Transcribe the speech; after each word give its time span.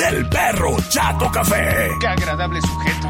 del 0.00 0.26
perro 0.30 0.76
Chato 0.88 1.30
Café. 1.30 1.90
Qué 2.00 2.06
agradable 2.06 2.58
sujeto. 2.62 3.08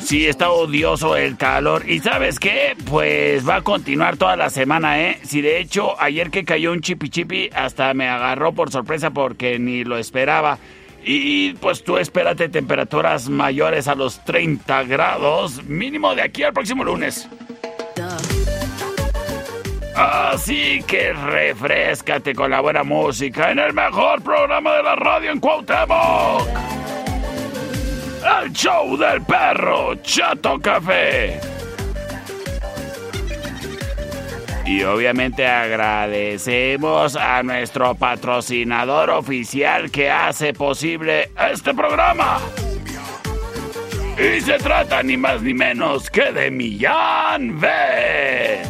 Sí, 0.05 0.27
está 0.27 0.51
odioso 0.51 1.17
el 1.17 1.39
calor. 1.39 1.89
¿Y 1.89 1.99
sabes 2.01 2.39
qué? 2.39 2.77
Pues 2.85 3.49
va 3.49 3.57
a 3.57 3.63
continuar 3.63 4.19
toda 4.19 4.37
la 4.37 4.51
semana, 4.51 5.01
¿eh? 5.01 5.19
Si 5.23 5.41
de 5.41 5.59
hecho 5.59 5.99
ayer 5.99 6.31
que 6.31 6.45
cayó 6.45 6.73
un 6.73 6.83
chipi 6.83 7.09
chipi 7.09 7.49
hasta 7.55 7.95
me 7.95 8.07
agarró 8.07 8.53
por 8.53 8.71
sorpresa 8.71 9.11
porque 9.11 9.59
ni 9.59 9.83
lo 9.83 9.97
esperaba. 9.97 10.59
Y 11.03 11.55
pues 11.55 11.83
tú 11.85 11.97
espérate 11.97 12.51
temperaturas 12.51 13.31
mayores 13.31 13.89
a 13.89 13.95
los 13.95 14.23
30 14.27 14.85
grados, 14.85 15.65
mínimo 15.65 16.15
de 16.15 16.21
aquí 16.21 16.43
al 16.43 16.53
próximo 16.53 16.85
lunes. 16.85 17.27
Así 19.97 20.83
que 20.87 21.15
refrescate 21.15 22.35
con 22.35 22.51
la 22.51 22.61
buena 22.61 22.83
música 22.83 23.53
en 23.53 23.59
el 23.59 23.73
mejor 23.73 24.23
programa 24.23 24.75
de 24.75 24.83
la 24.83 24.97
radio 24.97 25.31
en 25.31 25.41
Cuauhtémoc. 25.41 26.84
El 28.25 28.53
show 28.53 28.97
del 28.97 29.23
perro 29.23 29.97
Chato 29.97 30.59
Café. 30.59 31.39
Y 34.65 34.83
obviamente 34.83 35.47
agradecemos 35.47 37.17
a 37.17 37.43
nuestro 37.43 37.95
patrocinador 37.95 39.11
oficial 39.11 39.91
que 39.91 40.11
hace 40.11 40.55
posible 40.55 41.29
este 41.53 41.75
programa. 41.75 42.41
Y 44.17 44.41
se 44.41 44.57
trata 44.59 45.03
ni 45.03 45.19
más 45.19 45.43
ni 45.43 45.53
menos 45.53 46.09
que 46.09 46.33
de 46.33 46.51
Millán 46.51 47.61
Vet, 47.61 48.67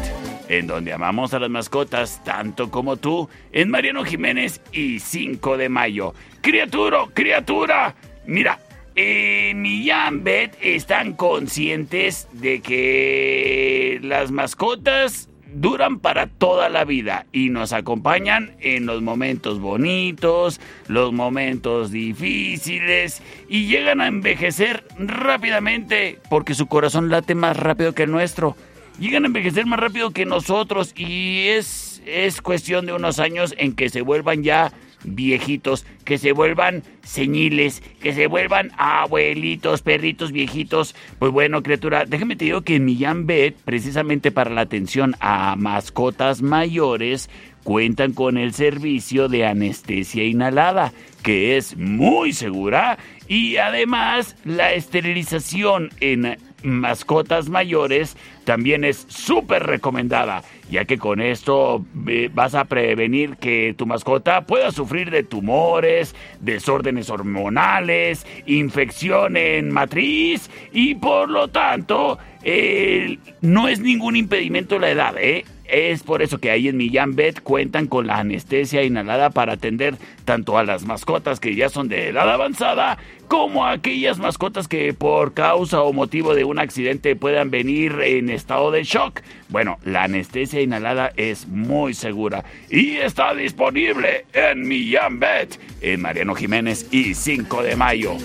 en 0.49 0.67
donde 0.67 0.93
amamos 0.93 1.33
a 1.33 1.39
las 1.39 1.51
mascotas 1.51 2.25
tanto 2.25 2.73
como 2.73 2.97
tú, 2.97 3.29
en 3.53 3.71
Mariano 3.71 4.05
Jiménez 4.05 4.61
y 4.73 4.99
5 4.99 5.59
de 5.59 5.69
mayo. 5.69 6.13
Criatura, 6.41 7.05
criatura, 7.15 7.95
mira, 8.27 8.59
en 8.97 9.63
Millán 9.63 10.25
Vet 10.25 10.57
están 10.61 11.15
conscientes 11.15 12.29
de 12.33 12.61
que 12.61 13.99
las 14.03 14.31
mascotas 14.31 15.29
duran 15.55 16.01
para 16.01 16.27
toda 16.27 16.69
la 16.69 16.85
vida 16.85 17.27
y 17.33 17.49
nos 17.49 17.73
acompañan 17.73 18.57
en 18.61 18.87
los 18.87 19.03
momentos 19.03 19.61
bonitos, 19.61 20.61
los 20.89 21.13
momentos 21.13 21.91
difíciles 21.91 23.23
y 23.49 23.67
llegan 23.67 24.01
a 24.01 24.09
envejecer 24.09 24.85
rápidamente 24.99 26.19
porque 26.29 26.55
su 26.55 26.67
corazón 26.67 27.09
late 27.09 27.35
más 27.35 27.57
rápido 27.57 27.95
que 27.95 28.05
el 28.05 28.11
nuestro. 28.11 28.57
Llegan 28.99 29.25
a 29.25 29.27
envejecer 29.27 29.67
más 29.67 29.81
rápido 29.81 30.11
que 30.11 30.25
nosotros 30.25 30.93
y 30.97 31.49
es, 31.49 32.03
es 32.07 32.41
cuestión 32.41 32.87
de 32.87 32.93
unos 32.93 33.19
años 33.19 33.55
en 33.59 33.75
que 33.75 33.89
se 33.89 34.03
vuelvan 34.03 34.43
ya 34.43 34.73
viejitos, 35.05 35.87
que 36.05 36.19
se 36.19 36.33
vuelvan 36.33 36.83
señiles, 37.03 37.83
que 38.01 38.13
se 38.13 38.27
vuelvan 38.27 38.71
abuelitos, 38.77 39.83
perritos 39.83 40.33
viejitos. 40.33 40.95
Pues 41.19 41.33
bueno, 41.33 41.63
criatura, 41.63 42.05
déjame 42.07 42.37
te 42.37 42.47
digo 42.47 42.63
que 42.63 42.77
en 42.77 42.85
Millán 42.85 43.27
Vet, 43.27 43.57
precisamente 43.65 44.31
para 44.31 44.51
la 44.51 44.63
atención 44.63 45.15
a 45.21 45.57
mascotas 45.57 46.43
mayores, 46.43 47.31
cuentan 47.63 48.13
con 48.13 48.37
el 48.37 48.53
servicio 48.53 49.29
de 49.29 49.47
anestesia 49.47 50.25
inhalada, 50.25 50.93
que 51.23 51.57
es 51.57 51.77
muy 51.77 52.33
segura 52.33 52.99
y 53.27 53.57
además 53.57 54.37
la 54.45 54.73
esterilización 54.75 55.91
en 56.01 56.37
mascotas 56.63 57.49
mayores 57.49 58.17
también 58.45 58.85
es 58.85 59.05
súper 59.09 59.65
recomendada, 59.65 60.43
ya 60.71 60.85
que 60.85 60.99
con 60.99 61.21
esto 61.21 61.85
eh, 62.07 62.31
vas 62.33 62.55
a 62.55 62.65
prevenir 62.65 63.37
que 63.37 63.75
tu 63.77 63.87
mascota 63.87 64.43
pueda 64.43 64.71
sufrir 64.71 65.11
de 65.11 65.23
tumores, 65.23 66.15
desórdenes 66.41 67.11
hormonales, 67.11 68.27
infección 68.47 69.37
en 69.37 69.71
matriz 69.71 70.51
y 70.73 70.95
por 70.95 71.31
lo 71.31 71.49
tanto 71.49 72.19
eh, 72.43 73.19
no 73.41 73.69
es 73.69 73.81
ningún 73.81 74.17
impedimento 74.17 74.79
la 74.79 74.91
edad, 74.91 75.15
¿eh? 75.19 75.45
Es 75.65 76.03
por 76.03 76.23
eso 76.23 76.39
que 76.39 76.51
ahí 76.51 76.69
en 76.69 76.77
Millán 76.77 77.17
Vet 77.17 77.41
cuentan 77.41 77.87
con 77.87 78.07
la 78.07 78.19
anestesia 78.19 78.83
inhalada 78.83 79.31
para 79.31 79.55
atender 79.55 79.97
tanto 80.25 80.59
a 80.59 80.65
las 80.65 80.85
mascotas 80.85 81.41
que 81.41 81.55
ya 81.55 81.69
son 81.69 81.89
de 81.89 82.09
edad 82.09 82.31
avanzada 82.31 82.99
como 83.29 83.65
a 83.65 83.73
aquellas 83.73 84.19
mascotas 84.19 84.69
que 84.69 84.93
por 84.93 85.33
causa 85.33 85.81
o 85.81 85.93
motivo 85.93 86.35
de 86.35 86.45
un 86.45 86.59
accidente 86.59 87.17
puedan 87.17 87.51
venir 87.51 87.99
en 88.03 88.29
estado 88.29 88.71
de 88.71 88.85
shock. 88.85 89.21
Bueno, 89.49 89.79
la 89.85 90.05
anestesia 90.05 90.61
inhalada 90.61 91.13
es 91.17 91.49
muy 91.49 91.95
segura 91.95 92.45
y 92.71 92.97
está 92.97 93.35
disponible 93.35 94.27
en 94.33 94.69
Millán 94.69 95.19
Vet, 95.19 95.59
en 95.81 96.03
Mariano 96.03 96.35
Jiménez 96.35 96.87
y 96.91 97.15
5 97.15 97.63
de 97.63 97.77
mayo, 97.77 98.17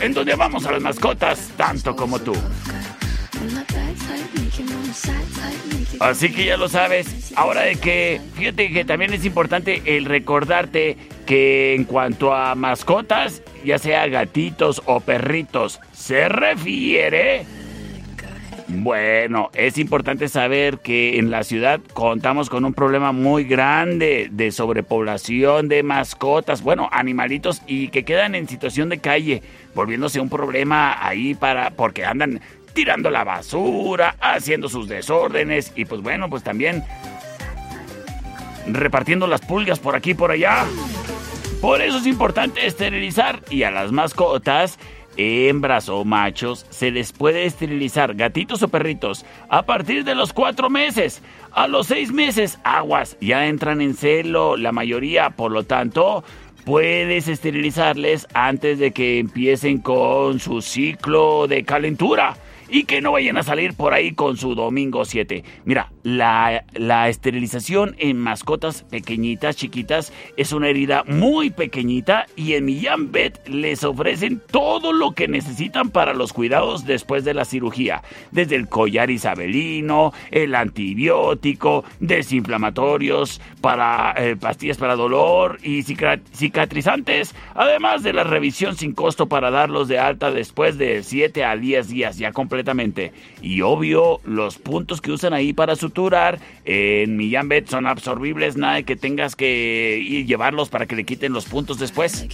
en 0.00 0.12
donde 0.12 0.34
vamos 0.34 0.66
a 0.66 0.72
las 0.72 0.82
mascotas 0.82 1.52
tanto 1.56 1.94
como 1.94 2.18
tú. 2.18 2.34
Así 6.00 6.32
que 6.32 6.46
ya 6.46 6.56
lo 6.56 6.68
sabes. 6.68 7.32
Ahora 7.36 7.62
de 7.62 7.76
que, 7.76 8.20
fíjate 8.34 8.72
que 8.72 8.84
también 8.84 9.12
es 9.12 9.24
importante 9.24 9.82
el 9.84 10.06
recordarte 10.06 10.96
que 11.26 11.74
en 11.74 11.84
cuanto 11.84 12.34
a 12.34 12.54
mascotas, 12.54 13.42
ya 13.64 13.78
sea 13.78 14.06
gatitos 14.08 14.82
o 14.86 15.00
perritos, 15.00 15.78
se 15.92 16.28
refiere 16.28 17.44
bueno, 18.72 19.50
es 19.52 19.78
importante 19.78 20.28
saber 20.28 20.78
que 20.78 21.18
en 21.18 21.30
la 21.30 21.42
ciudad 21.42 21.80
contamos 21.92 22.48
con 22.48 22.64
un 22.64 22.72
problema 22.72 23.10
muy 23.10 23.42
grande 23.42 24.28
de 24.30 24.52
sobrepoblación 24.52 25.68
de 25.68 25.82
mascotas, 25.82 26.62
bueno, 26.62 26.88
animalitos 26.92 27.62
y 27.66 27.88
que 27.88 28.04
quedan 28.04 28.36
en 28.36 28.46
situación 28.46 28.88
de 28.88 28.98
calle, 28.98 29.42
volviéndose 29.74 30.20
un 30.20 30.28
problema 30.28 31.04
ahí 31.04 31.34
para 31.34 31.70
porque 31.70 32.04
andan 32.04 32.40
tirando 32.72 33.10
la 33.10 33.24
basura, 33.24 34.16
haciendo 34.20 34.68
sus 34.68 34.88
desórdenes 34.88 35.72
y 35.76 35.84
pues 35.84 36.00
bueno, 36.00 36.28
pues 36.30 36.42
también 36.42 36.84
repartiendo 38.66 39.26
las 39.26 39.40
pulgas 39.40 39.78
por 39.78 39.96
aquí 39.96 40.10
y 40.10 40.14
por 40.14 40.30
allá. 40.30 40.64
Por 41.60 41.82
eso 41.82 41.98
es 41.98 42.06
importante 42.06 42.66
esterilizar 42.66 43.42
y 43.50 43.64
a 43.64 43.70
las 43.70 43.92
mascotas 43.92 44.78
hembras 45.16 45.88
o 45.88 46.04
machos, 46.04 46.66
se 46.70 46.90
les 46.90 47.12
puede 47.12 47.44
esterilizar, 47.44 48.14
gatitos 48.14 48.62
o 48.62 48.68
perritos, 48.68 49.26
a 49.48 49.62
partir 49.66 50.04
de 50.04 50.14
los 50.14 50.32
cuatro 50.32 50.70
meses. 50.70 51.22
A 51.52 51.66
los 51.66 51.88
seis 51.88 52.12
meses, 52.12 52.58
aguas, 52.64 53.16
ya 53.20 53.46
entran 53.46 53.80
en 53.80 53.94
celo 53.94 54.56
la 54.56 54.72
mayoría, 54.72 55.30
por 55.30 55.50
lo 55.50 55.64
tanto, 55.64 56.24
puedes 56.64 57.28
esterilizarles 57.28 58.26
antes 58.34 58.78
de 58.78 58.92
que 58.92 59.18
empiecen 59.18 59.78
con 59.78 60.38
su 60.38 60.62
ciclo 60.62 61.46
de 61.48 61.64
calentura 61.64 62.36
y 62.70 62.84
que 62.84 63.00
no 63.00 63.12
vayan 63.12 63.36
a 63.36 63.42
salir 63.42 63.74
por 63.74 63.92
ahí 63.92 64.12
con 64.12 64.36
su 64.36 64.54
domingo 64.54 65.04
7. 65.04 65.44
Mira, 65.64 65.90
la, 66.02 66.64
la, 66.74 67.08
esterilización 67.08 67.96
en 67.98 68.16
mascotas 68.16 68.84
pequeñitas, 68.84 69.56
chiquitas, 69.56 70.12
es 70.36 70.52
una 70.52 70.68
herida 70.68 71.04
muy 71.06 71.50
pequeñita 71.50 72.26
y 72.36 72.54
en 72.54 72.64
Millán 72.64 73.10
Vet 73.10 73.48
les 73.48 73.82
ofrecen 73.84 74.40
todo 74.50 74.92
lo 74.92 75.12
que 75.12 75.28
necesitan 75.28 75.90
para 75.90 76.14
los 76.14 76.32
cuidados 76.32 76.86
después 76.86 77.24
de 77.24 77.34
la 77.34 77.44
cirugía. 77.44 78.02
Desde 78.30 78.56
el 78.56 78.68
collar 78.68 79.10
isabelino, 79.10 80.12
el 80.30 80.54
antibiótico, 80.54 81.84
desinflamatorios, 81.98 83.40
para 83.60 84.14
eh, 84.16 84.36
pastillas 84.36 84.78
para 84.78 84.96
dolor 84.96 85.58
y 85.62 85.82
cicatrizantes, 85.82 87.34
además 87.54 88.02
de 88.02 88.12
la 88.12 88.24
revisión 88.24 88.76
sin 88.76 88.92
costo 88.92 89.26
para 89.26 89.50
darlos 89.50 89.88
de 89.88 89.98
alta 89.98 90.30
después 90.30 90.78
de 90.78 91.02
7 91.02 91.44
a 91.44 91.56
10 91.56 91.88
días 91.88 92.18
ya 92.18 92.32
completos 92.32 92.59
y 93.42 93.62
obvio, 93.62 94.20
los 94.24 94.58
puntos 94.58 95.00
que 95.00 95.12
usan 95.12 95.32
ahí 95.32 95.52
para 95.52 95.76
suturar 95.76 96.38
en 96.64 97.16
Millán 97.16 97.48
son 97.66 97.86
absorbibles, 97.86 98.56
nada 98.56 98.74
de 98.74 98.84
que 98.84 98.96
tengas 98.96 99.36
que 99.36 99.98
ir 100.02 100.26
llevarlos 100.26 100.68
para 100.68 100.86
que 100.86 100.96
le 100.96 101.04
quiten 101.04 101.32
los 101.32 101.46
puntos 101.46 101.78
después. 101.78 102.26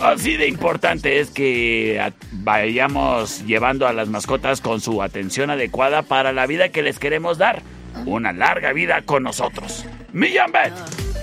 Así 0.00 0.36
de 0.36 0.48
importante 0.48 1.20
es 1.20 1.30
que 1.30 2.12
vayamos 2.32 3.44
llevando 3.46 3.86
a 3.86 3.92
las 3.92 4.08
mascotas 4.08 4.60
con 4.60 4.80
su 4.80 5.02
atención 5.02 5.50
adecuada 5.50 6.02
para 6.02 6.32
la 6.32 6.46
vida 6.46 6.70
que 6.70 6.82
les 6.82 6.98
queremos 6.98 7.38
dar. 7.38 7.62
Una 8.06 8.32
larga 8.32 8.72
vida 8.72 9.02
con 9.02 9.22
nosotros. 9.22 9.86
Millán 10.12 10.52
Bet 10.52 10.72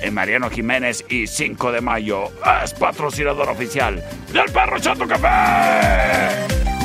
en 0.02 0.14
Mariano 0.14 0.50
Jiménez 0.50 1.06
y 1.10 1.28
5 1.28 1.72
de 1.72 1.82
mayo 1.82 2.30
es 2.64 2.74
patrocinador 2.74 3.50
oficial 3.50 4.04
del 4.34 4.52
Perro 4.52 4.80
Chato 4.80 5.08
Café. 5.08 6.81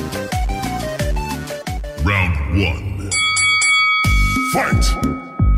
Round 2.07 3.11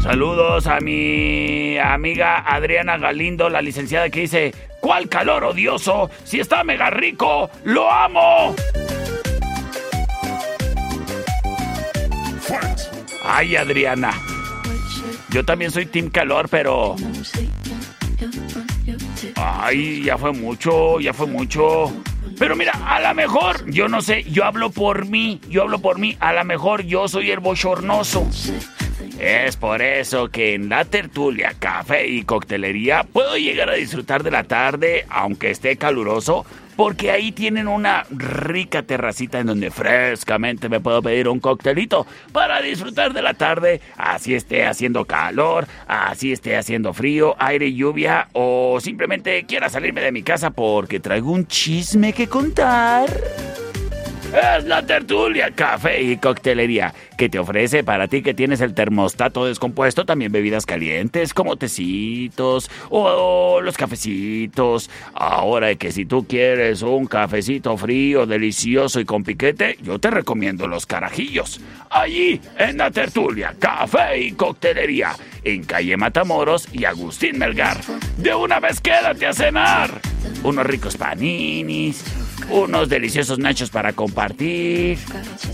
Saludos 0.01 0.67
a 0.67 0.81
mi 0.81 1.77
amiga 1.77 2.39
Adriana 2.39 2.97
Galindo, 2.97 3.51
la 3.51 3.61
licenciada 3.61 4.09
que 4.09 4.21
dice, 4.21 4.55
¿cuál 4.81 5.11
calor 5.11 5.45
odioso? 5.45 6.11
Si 6.25 6.41
está 6.41 6.65
mega 6.65 6.89
rico, 6.89 7.51
lo 7.65 7.93
amo. 7.93 8.57
Ay, 13.27 13.57
Adriana. 13.57 14.13
Yo 15.29 15.45
también 15.45 15.71
soy 15.71 15.85
Team 15.85 16.09
Calor, 16.09 16.49
pero... 16.49 16.97
Ay, 19.37 20.05
ya 20.05 20.17
fue 20.17 20.33
mucho, 20.33 20.99
ya 20.99 21.13
fue 21.13 21.27
mucho. 21.27 21.93
Pero 22.39 22.55
mira, 22.55 22.73
a 22.87 23.01
lo 23.01 23.15
mejor, 23.15 23.69
yo 23.71 23.89
no 23.89 24.01
sé, 24.01 24.23
yo 24.25 24.45
hablo 24.45 24.71
por 24.71 25.07
mí, 25.07 25.41
yo 25.49 25.63
hablo 25.63 25.81
por 25.81 25.99
mí, 25.99 26.17
a 26.21 26.33
lo 26.33 26.45
mejor 26.45 26.83
yo 26.83 27.09
soy 27.09 27.31
el 27.33 27.41
bochornoso. 27.41 28.27
Es 29.19 29.57
por 29.57 29.83
eso 29.83 30.29
que 30.29 30.55
en 30.55 30.69
la 30.69 30.85
tertulia, 30.85 31.55
café 31.59 32.07
y 32.07 32.23
coctelería 32.23 33.03
puedo 33.03 33.37
llegar 33.37 33.69
a 33.71 33.75
disfrutar 33.75 34.23
de 34.23 34.31
la 34.31 34.45
tarde, 34.45 35.05
aunque 35.09 35.51
esté 35.51 35.77
caluroso, 35.77 36.47
porque 36.79 37.11
ahí 37.11 37.33
tienen 37.33 37.67
una 37.67 38.05
rica 38.09 38.85
terracita 38.85 39.41
en 39.41 39.49
donde 39.49 39.73
frescamente 39.73 40.69
me 40.69 40.79
puedo 40.79 41.03
pedir 41.03 41.27
un 41.27 41.41
coctelito 41.41 42.07
para 42.31 42.63
disfrutar 42.63 43.13
de 43.13 43.21
la 43.21 43.35
tarde, 43.35 43.81
así 43.97 44.33
esté 44.33 44.65
haciendo 44.65 45.05
calor, 45.05 45.67
así 45.89 46.31
esté 46.31 46.57
haciendo 46.57 46.95
frío, 46.95 47.35
aire 47.41 47.75
lluvia, 47.75 48.29
o 48.33 48.79
simplemente 48.81 49.45
quiera 49.45 49.69
salirme 49.69 50.03
de 50.03 50.13
mi 50.13 50.23
casa 50.23 50.51
porque 50.51 51.01
traigo 51.01 51.33
un 51.33 51.49
chisme 51.49 52.13
que 52.13 52.29
contar. 52.29 53.11
Es 54.29 54.65
la 54.65 54.85
tertulia, 54.85 55.51
café 55.55 56.03
y 56.03 56.19
coctelería 56.19 56.93
que 57.17 57.31
te 57.31 57.39
ofrece 57.39 57.83
para 57.83 58.09
ti 58.09 58.23
que 58.23 58.35
tienes 58.35 58.61
el 58.61 58.75
termostato 58.75 59.47
descompuesto 59.47 60.05
también 60.05 60.31
bebidas 60.31 60.67
calientes 60.67 61.33
como 61.33 61.57
tecitos 61.57 62.71
o, 62.91 63.63
los 63.63 63.79
cafecitos. 63.79 64.91
Ahora 65.15 65.75
que 65.77 65.93
si 65.93 66.05
tú 66.05 66.27
quieres 66.27 66.83
un 66.83 67.07
cafecito 67.07 67.75
frío, 67.79 68.27
delicioso 68.27 69.01
y 69.01 69.07
con 69.07 69.25
piquete, 69.25 69.79
yo 69.83 69.99
te 69.99 70.11
recomiendo 70.11 70.69
los 70.69 70.85
carajillos. 70.85 71.59
Allí 71.89 72.39
en 72.59 72.77
la 72.77 72.91
tertulia, 72.91 73.55
café 73.59 74.21
y 74.21 74.33
coctelería 74.33 75.17
en 75.43 75.65
calle 75.65 75.97
Matamoros 75.97 76.69
y 76.71 76.85
Agustín 76.85 77.39
Melgar. 77.39 77.79
De 78.19 78.35
una 78.35 78.61
vez 78.61 78.79
quédate 78.83 79.27
a 79.27 79.33
cenar. 79.33 80.03
Unos 80.45 80.67
ricos 80.67 80.99
paninis 80.99 82.05
unos 82.51 82.89
deliciosos 82.89 83.39
nachos 83.39 83.71
para 83.71 83.93
compartir, 83.93 84.99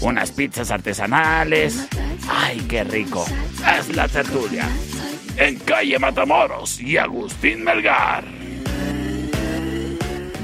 unas 0.01 0.31
pizzas 0.33 0.71
artesanales. 0.71 1.89
¡Ay, 2.29 2.65
qué 2.69 2.85
rico! 2.85 3.25
Es 3.79 3.95
la 3.95 4.09
tertulia. 4.09 4.69
En 5.37 5.59
calle 5.59 5.99
Matamoros 5.99 6.81
y 6.81 6.97
Agustín 6.97 7.65
Melgar. 7.65 8.25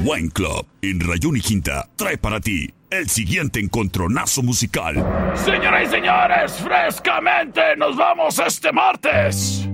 Wine 0.03 0.31
Club 0.31 0.67
en 0.83 1.01
Rayón 1.01 1.37
y 1.37 1.41
Quinta 1.41 1.89
trae 1.95 2.17
para 2.17 2.41
ti 2.41 2.73
el 2.91 3.09
siguiente 3.09 3.61
encontronazo 3.61 4.43
musical. 4.43 4.95
Señoras 5.35 5.87
y 5.87 5.91
señores, 5.91 6.53
frescamente 6.55 7.77
nos 7.77 7.97
vamos 7.97 8.39
este 8.39 8.73
martes. 8.73 9.70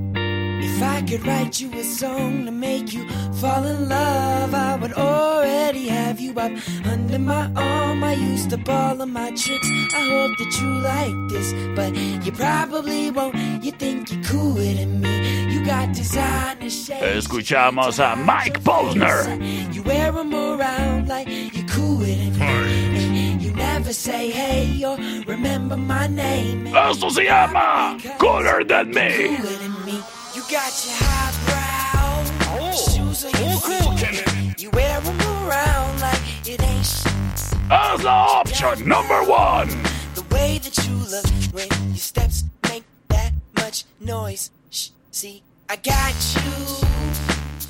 If 0.63 0.83
I 0.83 1.03
could 1.03 1.25
write 1.27 1.61
you 1.61 1.73
a 1.73 1.83
song 1.85 2.47
to 2.47 2.53
make 2.53 2.93
you 2.93 3.09
fall 3.41 3.65
in 3.65 3.89
love, 3.89 4.55
I 4.55 4.77
would 4.77 4.93
already 4.93 5.89
have 5.89 6.21
you 6.21 6.33
up 6.39 6.53
under 6.85 7.19
my 7.19 7.51
arm. 7.57 8.05
I 8.05 8.15
used 8.15 8.53
up 8.53 8.69
all 8.69 9.01
of 9.01 9.09
my 9.09 9.31
tricks. 9.31 9.69
I 9.95 10.03
hope 10.13 10.37
that 10.39 10.59
you 10.61 10.69
like 10.81 11.31
this, 11.31 11.53
but 11.75 11.95
you 12.25 12.33
probably 12.33 13.11
won't. 13.11 13.37
You 13.65 13.73
think 13.73 14.13
you're 14.13 14.23
cooler 14.25 14.75
than 14.75 15.01
me. 15.01 15.53
You 15.53 15.65
got 15.65 15.95
designer 15.95 16.71
shades. 16.71 17.27
Escuchamos 17.27 17.99
a 17.99 18.17
Mike 18.17 18.63
Posner. 18.63 19.75
You 19.75 19.83
wear 19.83 20.13
them 20.13 20.35
around 20.35 21.09
like 21.09 21.29
you're 21.29 21.67
cooler 21.69 22.07
than 22.07 22.39
me. 22.39 23.33
And 23.33 23.43
you 23.43 23.53
never 23.53 23.93
say 23.93 24.31
hey 24.31 24.85
or 24.85 24.97
remember 25.27 25.77
my 25.77 26.07
name. 26.07 26.67
Esto 26.67 27.09
se 27.11 27.25
llama 27.25 27.99
Cooler 28.19 28.65
Than 28.65 28.91
Me. 28.91 29.37
Cooler 29.37 29.57
than 29.57 29.85
me. 29.85 30.03
You 30.47 30.53
got 30.53 30.87
your 30.87 30.95
highbrow 30.99 32.25
oh, 32.61 32.73
shoes 32.73 33.25
on 33.25 33.33
your 33.33 33.59
oh, 33.65 33.97
feet. 33.97 34.63
You 34.63 34.71
wear 34.71 35.01
them 35.01 35.21
around 35.21 36.01
like 36.01 36.21
it 36.47 36.63
ain't 36.63 36.87
shit. 36.87 37.59
As 37.69 38.05
option 38.05 38.89
number 38.89 39.25
one. 39.25 39.69
The 40.15 40.25
way 40.31 40.59
that 40.59 40.87
you 40.87 40.95
look 41.11 41.27
when 41.53 41.67
your 41.89 41.97
steps 41.97 42.45
make 42.69 42.85
that 43.09 43.33
much 43.57 43.87
noise. 43.99 44.53
Shh, 44.71 44.91
see, 45.11 45.43
I 45.69 45.77
got 45.77 46.15
you 46.37 46.87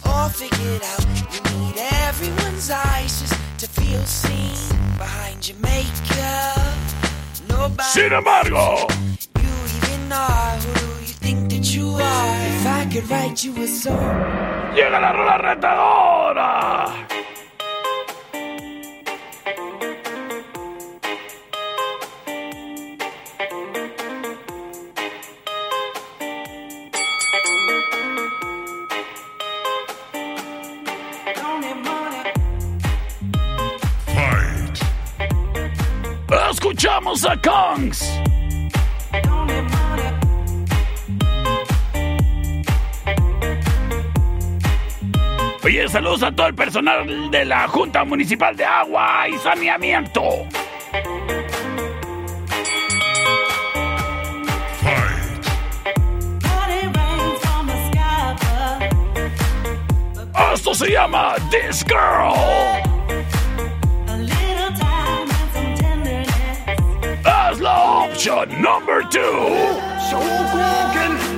all 0.04 0.28
figured 0.28 0.82
out. 0.82 1.06
You 1.32 1.58
need 1.58 1.76
everyone's 1.78 2.70
eyes 2.70 3.20
just 3.20 3.60
to 3.60 3.68
feel 3.68 4.02
seen 4.02 4.76
behind 4.98 5.48
your 5.48 5.56
makeup. 5.60 6.76
Nobody. 7.48 7.88
Sin 7.88 8.12
embargo, 8.12 8.86
you 9.40 9.48
even 9.78 10.12
are 10.12 10.56
who 10.58 10.86
Llega 14.74 15.00
la 15.00 15.12
rola 15.12 15.36
retadora. 15.38 16.86
Escuchamos 36.48 37.24
a 37.24 37.40
Kongs. 37.40 38.25
Oye, 45.66 45.88
saludos 45.88 46.22
a 46.22 46.30
todo 46.30 46.46
el 46.46 46.54
personal 46.54 47.28
de 47.28 47.44
la 47.44 47.66
Junta 47.66 48.04
Municipal 48.04 48.56
de 48.56 48.64
Agua 48.64 49.28
y 49.28 49.36
Saneamiento. 49.38 50.22
Esto 60.54 60.72
se 60.72 60.92
llama 60.92 61.34
This 61.50 61.84
Girl. 61.84 62.36
As 67.24 67.58
la 67.58 68.04
option 68.04 68.62
number 68.62 69.02
two. 69.10 69.20
So 70.08 71.35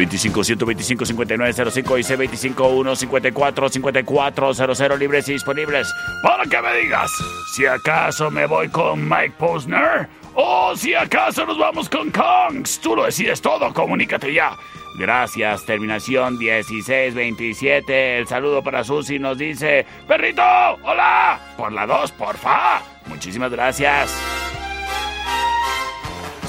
C25 0.00 0.44
125 0.44 1.04
5905 1.06 1.98
y 1.98 2.02
C25 2.02 2.96
154 2.96 3.68
5400 3.68 4.98
libres 4.98 5.28
y 5.28 5.32
disponibles 5.34 5.92
para 6.22 6.44
que 6.44 6.60
me 6.62 6.74
digas 6.76 7.10
si 7.54 7.66
acaso 7.66 8.30
me 8.30 8.46
voy 8.46 8.68
con 8.68 9.06
Mike 9.06 9.34
Posner 9.38 10.08
o 10.34 10.74
si 10.74 10.94
acaso 10.94 11.44
nos 11.44 11.58
vamos 11.58 11.88
con 11.88 12.10
Kongs. 12.10 12.80
Tú 12.80 12.96
lo 12.96 13.04
decides 13.04 13.42
todo, 13.42 13.74
comunícate 13.74 14.32
ya. 14.32 14.56
Gracias, 14.98 15.64
terminación 15.66 16.38
1627. 16.38 18.18
El 18.18 18.26
saludo 18.26 18.62
para 18.62 18.84
Susi 18.84 19.18
nos 19.18 19.38
dice, 19.38 19.86
perrito, 20.06 20.42
hola, 20.82 21.38
por 21.56 21.72
la 21.72 21.86
2, 21.86 22.12
porfa. 22.12 22.82
Muchísimas 23.06 23.50
gracias. 23.50 24.10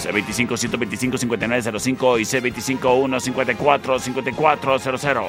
C25 0.01 0.57
125 0.57 1.17
5905 1.17 2.19
y 2.19 2.23
C25 2.23 3.19
154 3.21 3.99
5400. 3.99 5.25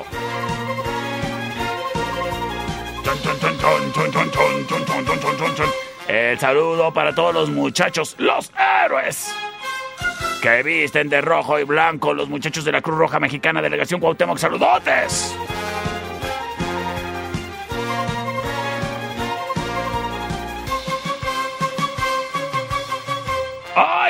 El 6.08 6.38
saludo 6.38 6.92
para 6.92 7.14
todos 7.14 7.34
los 7.34 7.50
muchachos, 7.50 8.14
los 8.18 8.52
héroes 8.84 9.32
que 10.42 10.62
visten 10.64 11.08
de 11.08 11.20
rojo 11.20 11.60
y 11.60 11.62
blanco, 11.62 12.12
los 12.12 12.28
muchachos 12.28 12.64
de 12.64 12.72
la 12.72 12.82
Cruz 12.82 12.98
Roja 12.98 13.20
Mexicana, 13.20 13.62
Delegación 13.62 14.00
Cuauhtémoc, 14.00 14.38
saludotes. 14.38 15.36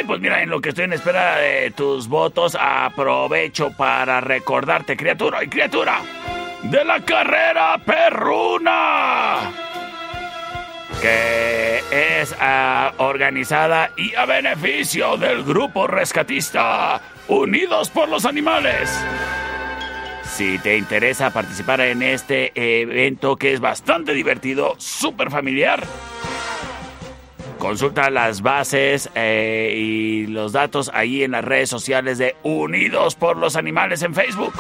Pues 0.07 0.21
mira, 0.21 0.43
en 0.43 0.51
lo 0.51 0.61
que 0.61 0.71
estoy 0.71 0.85
en 0.85 0.93
espera 0.93 1.37
de 1.37 1.71
tus 1.71 2.09
votos, 2.09 2.57
aprovecho 2.61 3.71
para 3.77 4.21
recordarte, 4.21 4.97
criatura 4.97 5.45
y 5.45 5.49
criatura, 5.49 6.01
de 6.63 6.85
la 6.85 7.01
carrera 7.01 7.79
perruna, 7.85 9.39
que 11.01 11.83
es 11.91 12.35
ah, 12.41 12.93
organizada 12.99 13.91
y 13.97 14.15
a 14.15 14.27
beneficio 14.27 15.17
del 15.17 15.45
grupo 15.45 15.87
rescatista 15.87 17.01
Unidos 17.29 17.89
por 17.91 18.09
los 18.09 18.25
Animales. 18.25 18.91
Si 20.25 20.59
te 20.59 20.79
interesa 20.79 21.33
participar 21.33 21.81
en 21.83 22.03
este 22.03 22.53
evento 22.55 23.37
que 23.37 23.53
es 23.53 23.61
bastante 23.61 24.15
divertido, 24.15 24.75
súper 24.79 25.31
familiar, 25.31 25.85
Consulta 27.63 28.11
las 28.11 28.43
bases 28.43 29.09
eh, 29.15 29.73
y 29.79 30.27
los 30.27 30.51
datos 30.51 30.91
ahí 30.93 31.23
en 31.23 31.31
las 31.31 31.45
redes 31.45 31.71
sociales 31.71 32.19
de 32.19 32.35
Unidos 32.43 33.15
por 33.15 33.37
los 33.37 33.55
Animales 33.55 34.03
en 34.03 34.17
Facebook. 34.17 34.53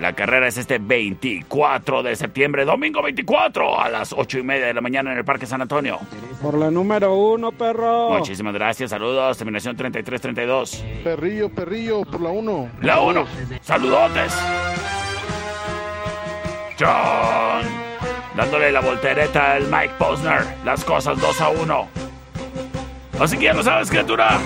La 0.00 0.12
carrera 0.14 0.48
es 0.48 0.56
este 0.56 0.78
24 0.78 2.02
de 2.02 2.16
septiembre, 2.16 2.64
domingo 2.64 3.00
24, 3.04 3.80
a 3.80 3.88
las 3.88 4.12
8 4.12 4.40
y 4.40 4.42
media 4.42 4.66
de 4.66 4.74
la 4.74 4.80
mañana 4.80 5.12
en 5.12 5.18
el 5.18 5.24
Parque 5.24 5.46
San 5.46 5.62
Antonio. 5.62 6.00
Por 6.42 6.58
la 6.58 6.72
número 6.72 7.14
uno, 7.14 7.52
perro. 7.52 8.18
Muchísimas 8.18 8.52
gracias, 8.52 8.90
saludos, 8.90 9.38
terminación 9.38 9.76
3332. 9.76 10.84
Perrillo, 11.04 11.50
perrillo, 11.50 12.02
por 12.02 12.20
la 12.20 12.30
1. 12.30 12.68
La 12.82 13.00
1, 13.00 13.26
saludotes. 13.62 14.34
John 16.80 17.89
dándole 18.36 18.72
la 18.72 18.80
voltereta 18.80 19.52
al 19.52 19.66
Mike 19.68 19.94
Posner. 19.98 20.44
Las 20.64 20.84
cosas 20.84 21.20
2 21.20 21.40
a 21.40 21.48
1. 21.50 21.88
Así 23.20 23.36
que 23.36 23.44
ya 23.44 23.54
lo 23.54 23.62
sabes, 23.62 23.90
criatura. 23.90 24.38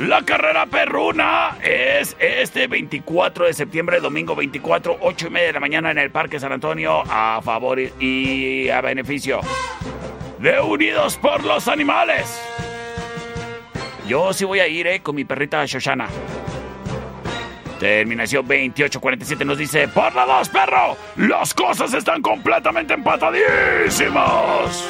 La 0.00 0.22
carrera 0.22 0.66
perruna 0.66 1.58
es 1.62 2.16
este 2.18 2.66
24 2.66 3.46
de 3.46 3.52
septiembre, 3.52 4.00
domingo 4.00 4.34
24, 4.34 4.98
8 5.00 5.26
y 5.26 5.30
media 5.30 5.46
de 5.48 5.52
la 5.52 5.60
mañana 5.60 5.90
en 5.92 5.98
el 5.98 6.10
Parque 6.10 6.40
San 6.40 6.50
Antonio 6.50 7.02
a 7.08 7.40
favor 7.42 7.78
y 7.78 8.68
a 8.68 8.80
beneficio 8.80 9.40
de 10.40 10.60
Unidos 10.60 11.16
por 11.18 11.44
los 11.44 11.68
Animales. 11.68 12.40
Yo 14.08 14.32
sí 14.32 14.44
voy 14.44 14.58
a 14.58 14.66
ir 14.66 14.88
eh, 14.88 15.00
con 15.00 15.14
mi 15.14 15.24
perrita 15.24 15.64
Shoshana. 15.64 16.08
Terminación 17.82 18.46
2847 18.46 19.44
nos 19.44 19.58
dice, 19.58 19.88
por 19.88 20.14
la 20.14 20.24
dos, 20.24 20.48
perro, 20.48 20.96
las 21.16 21.52
cosas 21.52 21.92
están 21.92 22.22
completamente 22.22 22.94
empatadísimas. 22.94 24.88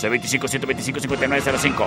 C25 0.00 0.48
125 0.48 0.98
5905. 0.98 1.86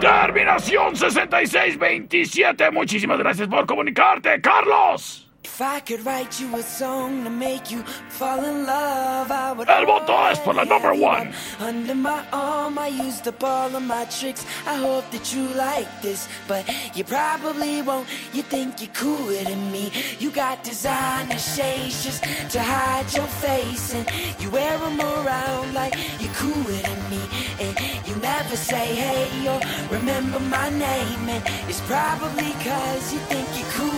Terminación 0.00 0.96
6627. 0.96 2.70
Muchísimas 2.70 3.18
gracias 3.18 3.48
por 3.48 3.66
comunicarte, 3.66 4.40
Carlos. 4.40 5.29
If 5.42 5.62
I 5.62 5.80
could 5.80 6.04
write 6.04 6.38
you 6.38 6.54
a 6.54 6.62
song 6.62 7.24
to 7.24 7.30
make 7.30 7.70
you 7.70 7.82
fall 8.08 8.44
in 8.44 8.66
love, 8.66 9.30
I 9.30 9.52
would. 9.52 9.68
El 9.68 9.86
voto 9.86 10.14
es 10.30 10.38
por 10.40 10.54
la 10.54 10.64
number 10.64 10.94
one. 10.94 11.32
Under 11.58 11.94
my 11.94 12.22
arm, 12.30 12.78
I 12.78 12.88
used 12.88 13.26
up 13.26 13.42
all 13.42 13.74
of 13.74 13.82
my 13.82 14.04
tricks. 14.04 14.44
I 14.66 14.76
hope 14.76 15.10
that 15.12 15.34
you 15.34 15.48
like 15.54 15.88
this, 16.02 16.28
but 16.46 16.64
you 16.94 17.04
probably 17.04 17.80
won't. 17.80 18.06
You 18.34 18.42
think 18.42 18.82
you're 18.82 18.92
cooler 18.92 19.44
than 19.44 19.72
me. 19.72 19.90
You 20.18 20.30
got 20.30 20.62
designer 20.62 21.38
shades 21.38 22.04
just 22.04 22.22
to 22.52 22.60
hide 22.60 23.10
your 23.14 23.26
face, 23.26 23.94
and 23.94 24.06
you 24.40 24.50
wear 24.50 24.76
them 24.78 25.00
around 25.00 25.72
like 25.72 25.94
you're 26.20 26.34
cooler 26.34 26.80
than 26.84 27.00
me. 27.10 27.22
And 27.60 27.74
you 28.06 28.14
never 28.16 28.56
say 28.56 28.94
hey 28.94 29.48
or 29.48 29.60
remember 29.90 30.38
my 30.38 30.68
name, 30.68 31.28
and 31.28 31.42
it's 31.66 31.80
probably 31.82 32.52
cause 32.64 33.12
you 33.12 33.20
think 33.20 33.48
you're 33.56 33.72
cooler 33.72 33.89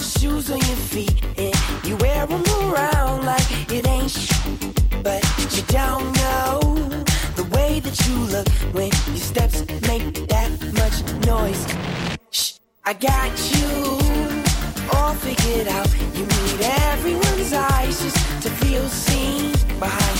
shoes 0.00 0.50
on 0.50 0.58
your 0.58 0.76
feet, 0.76 1.22
and 1.36 1.54
you 1.84 1.94
wear 1.96 2.26
them 2.26 2.42
around 2.62 3.26
like 3.26 3.70
it 3.70 3.86
ain't 3.86 4.12
But 5.02 5.22
you 5.54 5.62
don't 5.68 6.06
know 6.16 6.60
the 7.36 7.46
way 7.52 7.80
that 7.80 7.96
you 8.06 8.14
look 8.34 8.48
when 8.74 8.90
your 9.08 9.16
steps 9.16 9.60
make 9.86 10.26
that 10.28 10.50
much 10.80 10.96
noise. 11.26 11.66
Shh, 12.30 12.52
I 12.84 12.94
got 12.94 13.32
you 13.54 13.68
all 14.94 15.14
figured 15.14 15.68
out. 15.68 15.88
You 16.14 16.24
need 16.24 16.60
everyone's 16.90 17.52
eyes 17.52 18.00
just 18.00 18.42
to 18.42 18.50
feel 18.50 18.88
seen 18.88 19.52
behind 19.78 20.17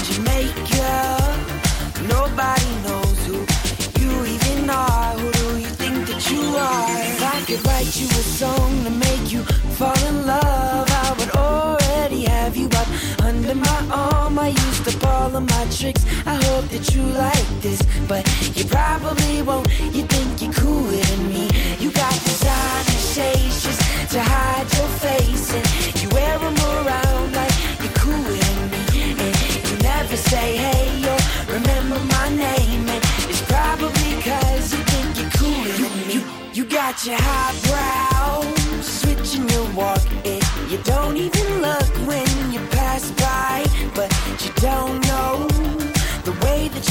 of 15.38 15.48
my 15.50 15.64
tricks. 15.70 16.04
I 16.26 16.34
hope 16.48 16.66
that 16.74 16.94
you 16.94 17.02
like 17.24 17.48
this, 17.60 17.80
but 18.08 18.22
you 18.56 18.64
probably 18.64 19.42
won't. 19.42 19.68
You 19.94 20.02
think 20.12 20.42
you're 20.42 20.52
cooler 20.52 21.02
than 21.10 21.22
me. 21.28 21.46
You 21.78 21.90
got 21.92 22.12
designer 22.26 23.00
shades 23.14 23.62
just 23.62 23.80
to 24.12 24.20
hide 24.20 24.68
your 24.76 24.90
face, 25.04 25.46
and 25.54 25.66
you 26.00 26.08
wear 26.10 26.38
them 26.38 26.56
around 26.74 27.28
like 27.40 27.54
you're 27.82 27.96
cooler 28.02 28.38
than 28.46 28.58
me. 28.72 28.82
And 29.24 29.34
you 29.68 29.76
never 29.92 30.16
say 30.16 30.56
hey 30.56 30.90
or 31.12 31.20
remember 31.54 31.98
my 32.16 32.28
name, 32.46 32.88
and 32.94 33.02
it's 33.30 33.42
probably 33.42 34.10
cause 34.28 34.66
you 34.74 34.82
think 34.90 35.08
you're 35.18 35.34
cooler 35.38 35.74
than 35.80 35.92
me. 35.98 36.14
You, 36.14 36.22
you 36.52 36.64
got 36.64 36.94
your 37.06 37.18
highbrow, 37.20 38.42
switching 38.82 39.48
your 39.48 39.66
walk, 39.72 40.02
and 40.24 40.42
you 40.70 40.78
don't 40.82 41.16
even 41.16 41.46
look 41.62 41.90
when 42.10 42.52
you 42.52 42.60
pass 42.78 43.10
by, 43.12 43.64
but 43.94 44.10
you 44.44 44.50
don't 44.56 45.07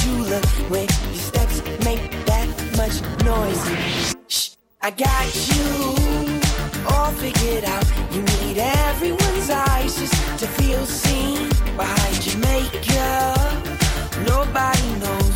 you 0.06 0.14
look 0.34 0.46
when 0.70 0.88
your 0.88 1.22
steps 1.30 1.62
make 1.86 2.04
that 2.26 2.48
much 2.78 3.02
noise. 3.24 4.16
Shh, 4.28 4.50
I 4.82 4.92
got 4.92 5.26
you 5.50 5.68
all 6.90 7.12
figured 7.12 7.66
out. 7.66 7.86
You 8.12 8.22
need 8.22 8.58
everyone's 8.58 9.50
eyes 9.50 9.98
just 10.00 10.40
to 10.40 10.48
feel 10.48 10.86
seen 10.86 11.50
behind 11.76 12.26
your 12.26 12.38
makeup. 12.40 13.64
Nobody 14.26 14.90
knows 15.00 15.27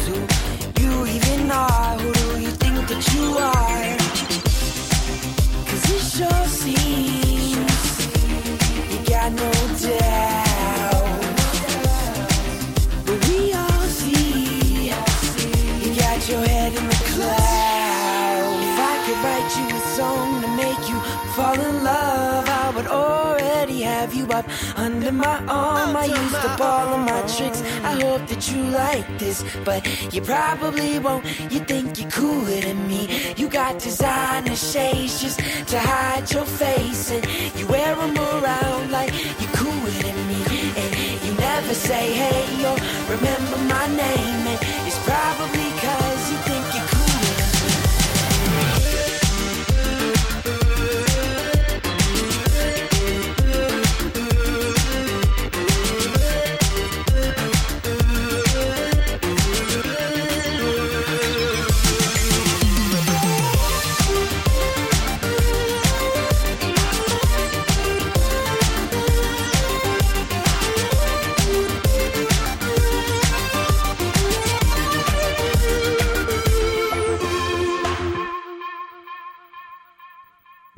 under 24.76 25.12
my 25.12 25.38
arm. 25.48 25.96
I 25.96 26.06
used 26.06 26.36
up 26.36 26.60
all 26.62 26.94
of 26.96 27.02
my 27.06 27.22
tricks. 27.36 27.62
I 27.84 27.94
hope 28.02 28.28
that 28.28 28.52
you 28.52 28.64
like 28.64 29.08
this, 29.18 29.44
but 29.64 29.82
you 30.14 30.22
probably 30.22 31.00
won't. 31.00 31.26
You 31.52 31.60
think 31.72 32.00
you're 32.00 32.12
cooler 32.12 32.62
than 32.62 32.88
me. 32.88 33.34
You 33.38 33.48
got 33.50 33.80
designer 33.80 34.56
shades 34.56 35.22
just 35.22 35.40
to 35.72 35.80
hide 35.80 36.32
your 36.32 36.46
face, 36.46 37.12
and 37.12 37.26
you 37.58 37.68
wear 37.68 37.96
them 37.96 38.18
around 38.18 38.92
like 38.92 39.14
you're 39.40 39.56
cooler 39.62 39.98
than 40.06 40.20
me. 40.28 40.40
And 40.82 40.92
you 41.26 41.34
never 41.34 41.74
say 41.74 42.14
hey 42.14 42.66
or 42.70 42.78
remember 43.16 43.58
my 43.58 43.71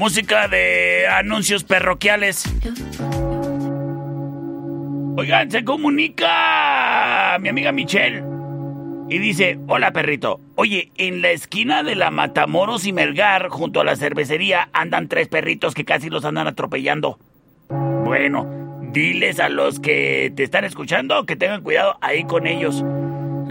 Música 0.00 0.48
de 0.48 1.06
anuncios 1.08 1.62
parroquiales. 1.62 2.44
Oigan, 5.14 5.50
se 5.50 5.62
comunica 5.62 7.36
mi 7.38 7.50
amiga 7.50 7.70
Michelle 7.70 8.22
y 9.10 9.18
dice, 9.18 9.58
hola 9.68 9.92
perrito, 9.92 10.40
oye, 10.54 10.90
en 10.96 11.20
la 11.20 11.32
esquina 11.32 11.82
de 11.82 11.96
la 11.96 12.10
Matamoros 12.10 12.86
y 12.86 12.94
Melgar, 12.94 13.50
junto 13.50 13.82
a 13.82 13.84
la 13.84 13.94
cervecería, 13.94 14.70
andan 14.72 15.06
tres 15.06 15.28
perritos 15.28 15.74
que 15.74 15.84
casi 15.84 16.08
los 16.08 16.24
andan 16.24 16.46
atropellando. 16.46 17.18
Bueno, 17.68 18.46
diles 18.94 19.38
a 19.38 19.50
los 19.50 19.80
que 19.80 20.32
te 20.34 20.44
están 20.44 20.64
escuchando 20.64 21.26
que 21.26 21.36
tengan 21.36 21.60
cuidado 21.60 21.98
ahí 22.00 22.24
con 22.24 22.46
ellos. 22.46 22.82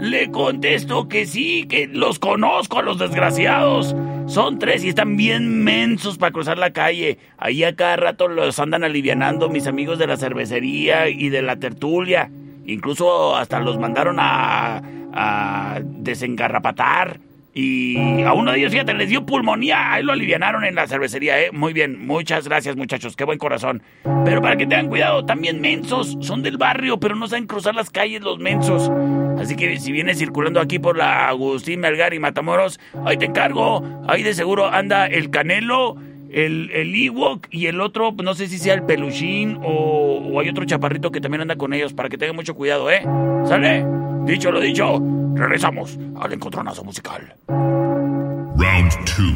Le 0.00 0.30
contesto 0.30 1.08
que 1.08 1.26
sí, 1.26 1.66
que 1.68 1.86
los 1.86 2.18
conozco 2.18 2.78
a 2.78 2.82
los 2.82 2.98
desgraciados. 2.98 3.94
Son 4.26 4.58
tres 4.58 4.82
y 4.82 4.88
están 4.88 5.16
bien 5.16 5.62
mensos 5.62 6.16
para 6.16 6.32
cruzar 6.32 6.56
la 6.56 6.70
calle. 6.70 7.18
Ahí 7.36 7.64
a 7.64 7.76
cada 7.76 7.96
rato 7.96 8.26
los 8.26 8.58
andan 8.58 8.82
alivianando 8.82 9.50
mis 9.50 9.66
amigos 9.66 9.98
de 9.98 10.06
la 10.06 10.16
cervecería 10.16 11.08
y 11.08 11.28
de 11.28 11.42
la 11.42 11.56
tertulia. 11.56 12.30
Incluso 12.64 13.36
hasta 13.36 13.60
los 13.60 13.78
mandaron 13.78 14.16
a, 14.18 14.80
a 15.12 15.80
desengarrapatar. 15.82 17.20
Y 17.52 18.22
a 18.22 18.32
uno 18.32 18.52
de 18.52 18.58
ellos, 18.58 18.70
fíjate, 18.70 18.94
les 18.94 19.08
dio 19.08 19.26
pulmonía. 19.26 19.92
Ahí 19.92 20.04
lo 20.04 20.12
alivianaron 20.12 20.64
en 20.64 20.76
la 20.76 20.86
cervecería, 20.86 21.40
¿eh? 21.42 21.50
Muy 21.52 21.72
bien, 21.72 22.06
muchas 22.06 22.46
gracias, 22.46 22.76
muchachos. 22.76 23.16
Qué 23.16 23.24
buen 23.24 23.38
corazón. 23.38 23.82
Pero 24.24 24.40
para 24.40 24.56
que 24.56 24.66
tengan 24.66 24.86
cuidado, 24.86 25.26
también 25.26 25.60
mensos. 25.60 26.16
Son 26.20 26.42
del 26.42 26.58
barrio, 26.58 27.00
pero 27.00 27.16
no 27.16 27.26
saben 27.26 27.46
cruzar 27.46 27.74
las 27.74 27.90
calles 27.90 28.22
los 28.22 28.38
mensos. 28.38 28.90
Así 29.40 29.56
que 29.56 29.78
si 29.78 29.90
vienes 29.90 30.18
circulando 30.18 30.60
aquí 30.60 30.78
por 30.78 30.98
la 30.98 31.28
Agustín 31.28 31.80
Melgar 31.80 32.12
y 32.12 32.18
Matamoros, 32.18 32.78
ahí 33.06 33.16
te 33.16 33.24
encargo. 33.24 33.82
Ahí 34.06 34.22
de 34.22 34.34
seguro 34.34 34.66
anda 34.66 35.06
el 35.06 35.30
Canelo, 35.30 35.96
el, 36.30 36.70
el 36.72 36.94
Ewok 36.94 37.46
y 37.50 37.66
el 37.66 37.80
otro, 37.80 38.12
no 38.22 38.34
sé 38.34 38.48
si 38.48 38.58
sea 38.58 38.74
el 38.74 38.82
Peluchín 38.82 39.58
o, 39.62 40.30
o 40.30 40.40
hay 40.40 40.50
otro 40.50 40.64
chaparrito 40.66 41.10
que 41.10 41.22
también 41.22 41.40
anda 41.40 41.56
con 41.56 41.72
ellos. 41.72 41.94
Para 41.94 42.10
que 42.10 42.18
tengan 42.18 42.36
mucho 42.36 42.54
cuidado, 42.54 42.90
¿eh? 42.90 43.02
¿Sale? 43.46 43.84
Dicho 44.26 44.52
lo 44.52 44.60
dicho, 44.60 45.00
regresamos 45.34 45.98
al 46.20 46.32
encontronazo 46.34 46.84
musical. 46.84 47.34
Round 47.48 48.92
2. 49.16 49.34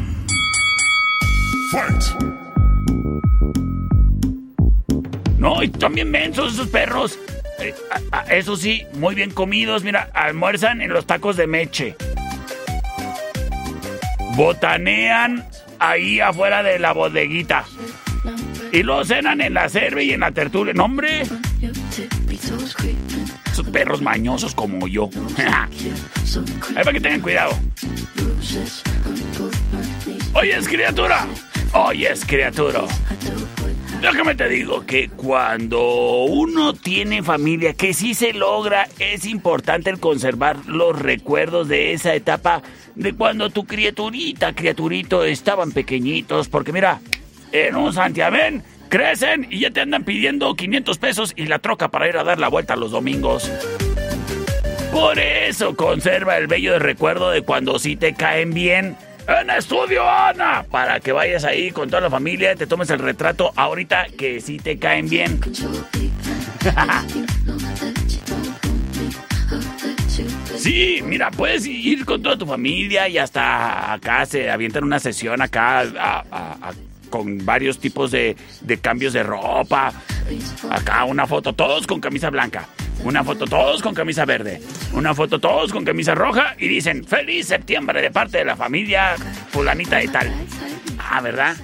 Fight! 1.71 2.03
No, 5.39 5.63
y 5.63 5.69
también 5.69 6.11
mensos 6.11 6.53
esos 6.53 6.67
perros. 6.67 7.19
Eh, 7.59 7.73
eso 8.29 8.55
sí, 8.55 8.83
muy 8.93 9.15
bien 9.15 9.31
comidos. 9.31 9.83
Mira, 9.83 10.09
almuerzan 10.13 10.81
en 10.81 10.91
los 10.91 11.05
tacos 11.05 11.37
de 11.37 11.47
meche. 11.47 11.95
Botanean 14.35 15.47
ahí 15.79 16.19
afuera 16.19 16.63
de 16.63 16.79
la 16.79 16.93
bodeguita. 16.93 17.65
Y 18.71 18.83
lo 18.83 19.05
cenan 19.05 19.39
en 19.41 19.53
la 19.53 19.69
cerve 19.69 20.03
y 20.03 20.11
en 20.11 20.19
la 20.21 20.31
tertulia. 20.31 20.73
¡No, 20.73 20.85
hombre! 20.85 21.23
Esos 23.51 23.69
perros 23.69 24.01
mañosos 24.01 24.53
como 24.53 24.87
yo. 24.87 25.09
Ahí 26.75 26.83
para 26.83 26.91
que 26.91 26.99
tengan 26.99 27.21
cuidado. 27.21 27.57
Oyes, 30.33 30.67
criatura. 30.67 31.25
Oyes, 31.71 32.25
criatura. 32.25 32.81
Déjame 34.01 34.35
te 34.35 34.47
digo 34.49 34.85
que 34.85 35.09
cuando 35.09 36.25
uno 36.25 36.73
tiene 36.73 37.23
familia, 37.23 37.73
que 37.73 37.93
sí 37.93 38.13
se 38.13 38.33
logra, 38.33 38.87
es 38.99 39.25
importante 39.25 39.89
el 39.89 39.99
conservar 39.99 40.57
los 40.67 40.99
recuerdos 40.99 41.67
de 41.67 41.93
esa 41.93 42.13
etapa 42.13 42.61
de 42.95 43.13
cuando 43.13 43.49
tu 43.49 43.65
criaturita, 43.65 44.53
criaturito 44.53 45.23
estaban 45.23 45.71
pequeñitos, 45.71 46.49
porque 46.49 46.71
mira, 46.71 46.99
en 47.51 47.75
un 47.75 47.93
santiamén 47.93 48.63
crecen 48.89 49.47
y 49.49 49.59
ya 49.59 49.71
te 49.71 49.81
andan 49.81 50.03
pidiendo 50.03 50.55
500 50.55 50.97
pesos 50.97 51.33
y 51.35 51.47
la 51.47 51.59
troca 51.59 51.89
para 51.89 52.07
ir 52.07 52.17
a 52.17 52.23
dar 52.23 52.39
la 52.39 52.47
vuelta 52.47 52.75
los 52.75 52.91
domingos. 52.91 53.51
Por 54.91 55.19
eso 55.19 55.75
conserva 55.75 56.37
el 56.37 56.47
bello 56.47 56.79
recuerdo 56.79 57.29
de 57.31 57.41
cuando 57.41 57.79
sí 57.79 57.95
te 57.95 58.13
caen 58.13 58.53
bien 58.53 58.95
en 59.27 59.49
Estudio 59.49 60.09
Ana, 60.09 60.65
para 60.69 60.99
que 60.99 61.11
vayas 61.11 61.43
ahí 61.45 61.71
con 61.71 61.89
toda 61.89 62.01
la 62.01 62.09
familia 62.09 62.53
y 62.53 62.55
te 62.55 62.67
tomes 62.67 62.89
el 62.89 62.99
retrato 62.99 63.51
ahorita 63.55 64.07
que 64.17 64.41
sí 64.41 64.57
te 64.57 64.77
caen 64.77 65.09
bien. 65.09 65.39
Sí, 70.57 71.01
mira, 71.03 71.29
puedes 71.29 71.67
ir 71.67 72.05
con 72.05 72.23
toda 72.23 72.37
tu 72.37 72.45
familia 72.45 73.07
y 73.07 73.17
hasta 73.17 73.93
acá 73.93 74.25
se 74.25 74.49
avientan 74.49 74.83
una 74.83 74.99
sesión 74.99 75.41
acá 75.41 75.83
con 77.09 77.45
varios 77.45 77.79
tipos 77.79 78.11
de, 78.11 78.35
de 78.61 78.77
cambios 78.77 79.13
de 79.13 79.23
ropa. 79.23 79.93
Acá 80.69 81.05
una 81.05 81.27
foto, 81.27 81.53
todos 81.53 81.87
con 81.87 82.01
camisa 82.01 82.29
blanca. 82.29 82.67
Una 83.03 83.23
foto 83.23 83.45
todos 83.45 83.81
con 83.81 83.93
camisa 83.93 84.25
verde. 84.25 84.61
Una 84.93 85.13
foto 85.13 85.39
todos 85.39 85.71
con 85.71 85.85
camisa 85.85 86.15
roja 86.15 86.55
y 86.57 86.67
dicen 86.67 87.03
feliz 87.03 87.47
septiembre 87.47 88.01
de 88.01 88.11
parte 88.11 88.39
de 88.39 88.45
la 88.45 88.55
familia 88.55 89.15
fulanita 89.49 90.03
y 90.03 90.07
tal. 90.07 90.31
Ah, 90.97 91.21
¿verdad? 91.21 91.55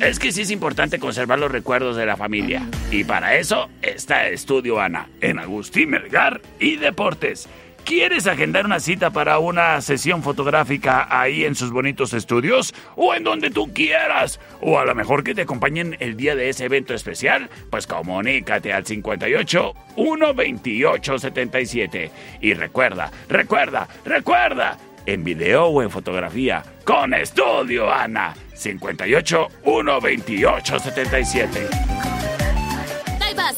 Es 0.00 0.18
que 0.18 0.32
sí 0.32 0.42
es 0.42 0.50
importante 0.50 0.98
conservar 0.98 1.38
los 1.38 1.50
recuerdos 1.50 1.96
de 1.96 2.06
la 2.06 2.16
familia. 2.16 2.62
Y 2.90 3.04
para 3.04 3.36
eso 3.36 3.68
está 3.82 4.28
Estudio 4.28 4.80
Ana, 4.80 5.08
en 5.20 5.38
Agustín 5.38 5.90
Melgar 5.90 6.40
y 6.58 6.76
Deportes. 6.76 7.48
¿Quieres 7.88 8.26
agendar 8.26 8.66
una 8.66 8.80
cita 8.80 9.08
para 9.08 9.38
una 9.38 9.80
sesión 9.80 10.22
fotográfica 10.22 11.08
ahí 11.08 11.46
en 11.46 11.54
sus 11.54 11.70
bonitos 11.70 12.12
estudios? 12.12 12.74
¿O 12.96 13.14
en 13.14 13.24
donde 13.24 13.48
tú 13.48 13.72
quieras? 13.72 14.40
¿O 14.60 14.78
a 14.78 14.84
lo 14.84 14.94
mejor 14.94 15.24
que 15.24 15.34
te 15.34 15.40
acompañen 15.40 15.96
el 15.98 16.14
día 16.14 16.36
de 16.36 16.50
ese 16.50 16.66
evento 16.66 16.92
especial? 16.92 17.48
Pues 17.70 17.86
comunícate 17.86 18.74
al 18.74 18.84
58 18.84 19.74
128 19.94 21.18
77. 21.18 22.10
Y 22.42 22.52
recuerda, 22.52 23.10
recuerda, 23.26 23.88
recuerda, 24.04 24.76
en 25.06 25.24
video 25.24 25.68
o 25.68 25.80
en 25.80 25.88
fotografía, 25.88 26.62
con 26.84 27.14
Estudio 27.14 27.90
Ana, 27.90 28.34
58 28.52 29.48
128 29.64 30.78
77. 30.78 32.07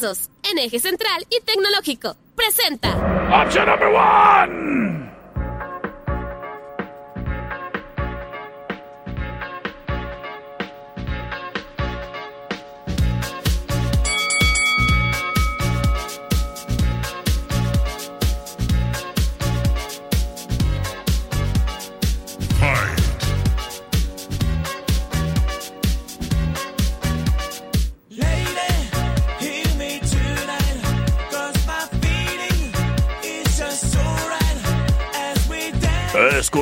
En 0.02 0.58
eje 0.58 0.78
central 0.78 1.26
y 1.28 1.40
tecnológico. 1.42 2.16
Presenta. 2.34 2.88
Option 3.30 3.66
number 3.66 3.88
one. 3.88 4.99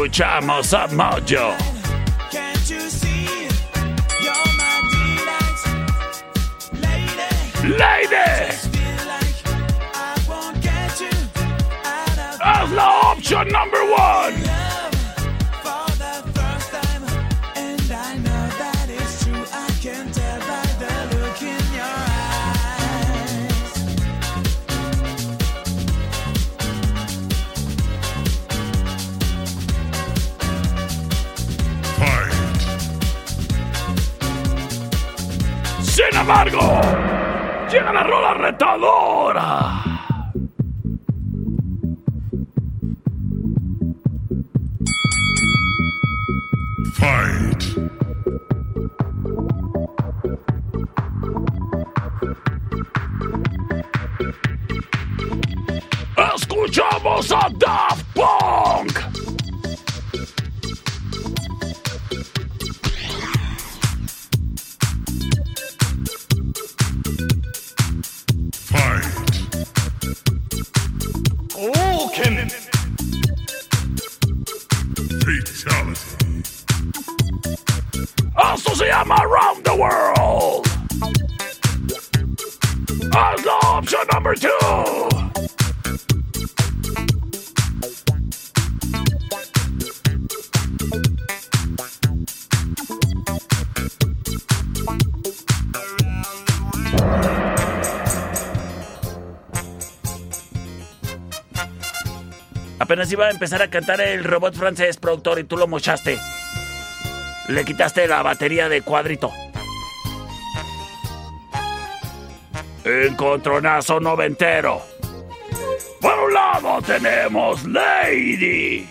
Escuchamos 0.09 0.73
a 0.73 0.87
Mojo. 0.89 1.55
Lady. 7.63 8.17
As 12.41 12.73
la 12.73 13.13
option 13.13 13.49
number 13.49 13.85
one. 13.91 14.48
Sin 36.29 36.35
embargo, 36.37 36.81
llega 37.73 37.91
la 37.91 38.03
rola 38.03 38.35
retadora. 38.35 39.83
Fight. 46.93 47.63
Escuchamos 56.35 57.33
a 57.33 57.49
Daft 57.59 57.88
Apenas 102.89 103.13
iba 103.13 103.27
a 103.27 103.31
empezar 103.31 103.61
a 103.61 103.69
cantar 103.69 104.01
el 104.01 104.25
robot 104.25 104.55
francés, 104.55 104.97
productor, 104.97 105.39
y 105.39 105.45
tú 105.45 105.59
lo 105.59 105.67
mochaste. 105.69 106.19
Le 107.49 107.63
quitaste 107.63 108.09
la 108.09 108.23
batería 108.23 108.71
de 108.71 108.81
cuadrito. 108.81 109.31
Encontronazo 112.87 114.01
noventero. 114.01 114.81
Por 116.01 116.19
un 116.19 116.33
lado 116.33 116.81
tenemos 116.81 117.63
Lady. 117.67 118.89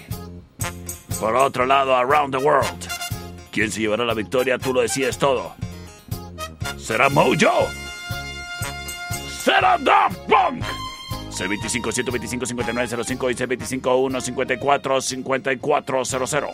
Por 1.19 1.35
otro 1.35 1.65
lado, 1.65 1.95
Around 1.95 2.37
the 2.37 2.45
World. 2.45 2.87
¿Quién 3.51 3.71
se 3.71 3.79
llevará 3.79 4.05
la 4.05 4.13
victoria? 4.13 4.59
Tú 4.59 4.75
lo 4.75 4.81
decías 4.81 5.17
todo. 5.17 5.55
¿Será 6.77 7.09
Mojo? 7.09 7.67
¿Será 9.43 9.79
Daft 9.79 10.19
Punk? 10.27 10.86
C25 11.37 11.91
125 11.91 12.45
5905 12.45 13.29
y 13.29 13.35
C25 13.35 14.09
154 14.09 15.01
5400. 15.01 16.49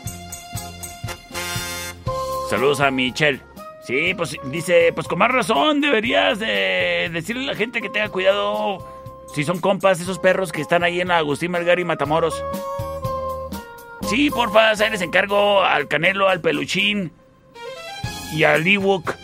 Saludos 2.50 2.82
a 2.82 2.92
Michelle. 2.92 3.40
Sí, 3.84 4.14
pues 4.16 4.38
dice, 4.46 4.92
pues 4.94 5.08
con 5.08 5.20
más 5.20 5.32
razón 5.32 5.82
deberías 5.82 6.40
de 6.40 7.10
decirle 7.12 7.44
a 7.44 7.54
la 7.54 7.56
gente 7.56 7.82
que 7.82 7.90
tenga 7.90 8.10
cuidado 8.10 8.88
si 9.34 9.44
son 9.44 9.60
compas 9.60 10.00
esos 10.00 10.20
perros 10.20 10.52
que 10.52 10.62
están 10.62 10.84
ahí 10.84 11.02
en 11.02 11.12
Agustín 11.12 11.52
Melgar 11.52 11.80
y 11.80 11.84
Matamoros. 11.84 12.42
Sí, 14.10 14.30
porfa, 14.30 14.70
ahí 14.70 14.90
les 14.92 15.02
encargo 15.02 15.64
al 15.64 15.88
Canelo, 15.88 16.30
al 16.30 16.42
Peluchín 16.42 17.12
y 18.34 18.44
al 18.44 18.66
Ewok. 18.68 19.16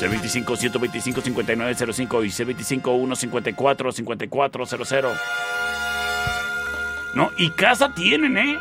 C25 0.00 0.56
125 0.56 1.20
5905 1.20 2.24
y 2.24 2.28
C25 2.28 3.16
154 3.16 3.92
5400. 3.92 5.18
No, 7.14 7.30
y 7.36 7.50
casa 7.50 7.92
tienen, 7.94 8.38
¿eh? 8.38 8.58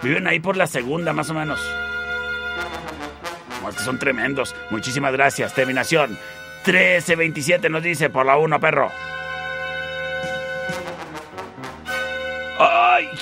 Viven 0.00 0.28
ahí 0.28 0.38
por 0.38 0.56
la 0.56 0.68
segunda, 0.68 1.12
más 1.12 1.30
o 1.30 1.34
menos. 1.34 1.58
No, 3.60 3.70
es 3.70 3.76
que 3.76 3.82
son 3.82 3.98
tremendos. 3.98 4.54
Muchísimas 4.70 5.12
gracias. 5.12 5.52
Terminación 5.52 6.10
1327 6.64 7.68
nos 7.68 7.82
dice 7.82 8.08
por 8.08 8.24
la 8.24 8.36
1, 8.36 8.60
perro. 8.60 8.92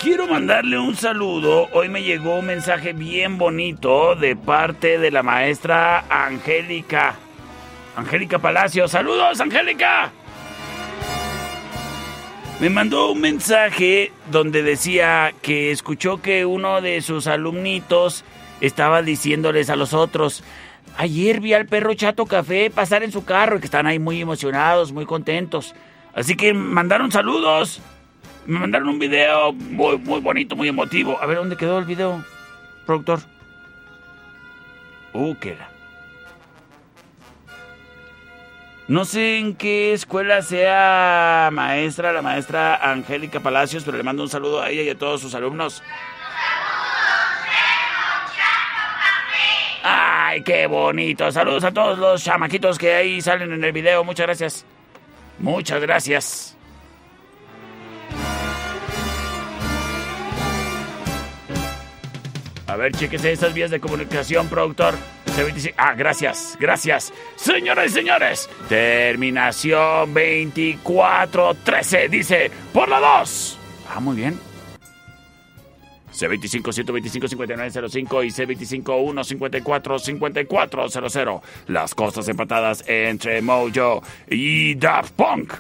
Quiero 0.00 0.26
mandarle 0.26 0.78
un 0.78 0.96
saludo. 0.96 1.68
Hoy 1.72 1.90
me 1.90 2.02
llegó 2.02 2.38
un 2.38 2.46
mensaje 2.46 2.94
bien 2.94 3.36
bonito 3.36 4.14
de 4.14 4.34
parte 4.34 4.98
de 4.98 5.10
la 5.10 5.22
maestra 5.22 6.04
Angélica. 6.08 7.14
Angélica 7.94 8.38
Palacio. 8.38 8.88
Saludos, 8.88 9.38
Angélica. 9.40 10.10
Me 12.58 12.70
mandó 12.70 13.12
un 13.12 13.20
mensaje 13.20 14.12
donde 14.30 14.62
decía 14.62 15.34
que 15.42 15.70
escuchó 15.70 16.22
que 16.22 16.46
uno 16.46 16.80
de 16.80 17.02
sus 17.02 17.26
alumnitos 17.26 18.24
estaba 18.62 19.02
diciéndoles 19.02 19.68
a 19.68 19.76
los 19.76 19.92
otros, 19.92 20.42
ayer 20.96 21.40
vi 21.40 21.52
al 21.52 21.66
perro 21.66 21.92
Chato 21.92 22.24
Café 22.24 22.70
pasar 22.70 23.02
en 23.02 23.12
su 23.12 23.26
carro 23.26 23.56
y 23.56 23.60
que 23.60 23.66
están 23.66 23.86
ahí 23.86 23.98
muy 23.98 24.22
emocionados, 24.22 24.92
muy 24.92 25.04
contentos. 25.04 25.74
Así 26.14 26.34
que 26.34 26.54
mandaron 26.54 27.12
saludos. 27.12 27.82
Me 28.46 28.60
mandaron 28.60 28.88
un 28.88 28.98
video 28.98 29.52
muy, 29.52 29.98
muy 29.98 30.20
bonito, 30.20 30.54
muy 30.54 30.68
emotivo. 30.68 31.20
A 31.20 31.26
ver, 31.26 31.38
¿dónde 31.38 31.56
quedó 31.56 31.78
el 31.78 31.84
video, 31.84 32.24
productor? 32.86 33.20
Uh, 35.12 35.34
qué 35.36 35.52
era. 35.52 35.70
No 38.88 39.04
sé 39.04 39.38
en 39.38 39.56
qué 39.56 39.92
escuela 39.92 40.42
sea 40.42 41.50
maestra, 41.52 42.12
la 42.12 42.22
maestra 42.22 42.76
Angélica 42.76 43.40
Palacios, 43.40 43.82
pero 43.82 43.96
le 43.96 44.04
mando 44.04 44.22
un 44.22 44.28
saludo 44.28 44.62
a 44.62 44.70
ella 44.70 44.82
y 44.82 44.90
a 44.90 44.98
todos 44.98 45.20
sus 45.20 45.34
alumnos. 45.34 45.82
¡Ay, 49.82 50.42
qué 50.42 50.66
bonito! 50.68 51.32
Saludos 51.32 51.64
a 51.64 51.72
todos 51.72 51.98
los 51.98 52.22
chamaquitos 52.22 52.78
que 52.78 52.94
ahí 52.94 53.20
salen 53.20 53.52
en 53.52 53.64
el 53.64 53.72
video. 53.72 54.04
Muchas 54.04 54.26
gracias. 54.26 54.64
Muchas 55.40 55.80
gracias. 55.80 56.55
A 62.68 62.76
ver, 62.76 62.92
chequese 62.92 63.32
estas 63.32 63.54
vías 63.54 63.70
de 63.70 63.78
comunicación, 63.78 64.48
productor. 64.48 64.94
Ah, 65.76 65.94
gracias, 65.94 66.56
gracias. 66.58 67.12
Señoras 67.36 67.90
y 67.90 67.90
señores, 67.90 68.48
terminación 68.68 70.12
2413 70.12 72.08
dice 72.08 72.50
por 72.72 72.88
la 72.88 72.98
2. 72.98 73.58
Ah, 73.94 74.00
muy 74.00 74.16
bien. 74.16 74.38
C25 76.12 76.72
125 76.72 77.28
5905 77.28 78.22
y 78.24 78.28
C25 78.28 79.02
154 79.24 79.98
5400. 79.98 81.40
Las 81.68 81.94
cosas 81.94 82.26
empatadas 82.28 82.82
entre 82.88 83.42
Mojo 83.42 84.02
y 84.28 84.74
Daft 84.74 85.12
Punk. 85.12 85.52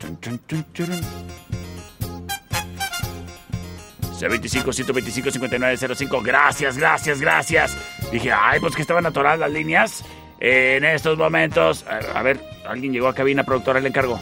C25 0.00 0.64
125 0.76 1.73
5905. 4.18 6.22
Gracias, 6.22 6.78
gracias, 6.78 7.20
gracias. 7.20 7.76
Dije, 8.10 8.32
ay, 8.32 8.60
pues 8.60 8.74
que 8.74 8.82
estaban 8.82 9.06
atoradas 9.06 9.38
las 9.38 9.50
líneas. 9.50 10.04
En 10.40 10.84
estos 10.84 11.16
momentos. 11.16 11.84
A 11.88 12.22
ver, 12.22 12.40
alguien 12.66 12.92
llegó 12.92 13.08
a 13.08 13.14
cabina, 13.14 13.44
productora, 13.44 13.80
le 13.80 13.88
encargo. 13.88 14.20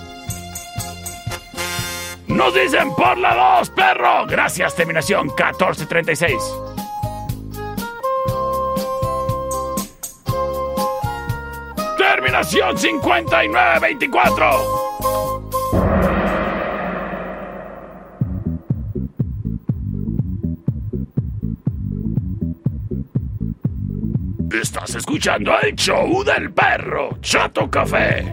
Nos 2.29 2.55
dicen 2.55 2.95
por 2.95 3.19
la 3.19 3.59
2, 3.59 3.71
perro. 3.71 4.27
Gracias, 4.27 4.75
terminación 4.75 5.27
1436. 5.27 6.37
Terminación 11.99 12.79
5924. 12.79 15.62
Estás 24.61 24.95
escuchando 24.95 25.53
el 25.63 25.75
show 25.75 26.23
del 26.25 26.53
perro 26.53 27.17
Chato 27.23 27.71
Café. 27.71 28.33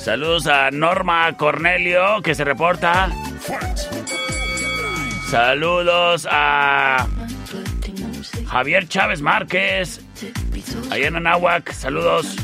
Saludos 0.00 0.46
a 0.46 0.70
Norma 0.70 1.36
Cornelio 1.36 2.22
que 2.22 2.34
se 2.34 2.42
reporta. 2.42 3.10
Saludos 5.28 6.26
a 6.30 7.06
Javier 8.48 8.88
Chávez 8.88 9.20
Márquez. 9.20 10.00
Allá 10.90 11.08
en 11.08 11.16
Anáhuac, 11.16 11.70
saludos. 11.72 12.34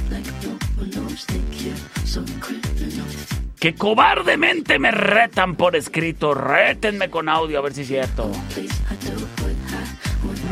Que 3.58 3.74
cobardemente 3.74 4.78
me 4.78 4.90
retan 4.90 5.56
por 5.56 5.76
escrito. 5.76 6.34
Rétenme 6.34 7.08
con 7.08 7.30
audio 7.30 7.60
a 7.60 7.62
ver 7.62 7.72
si 7.72 7.80
es 7.80 7.88
cierto. 7.88 8.30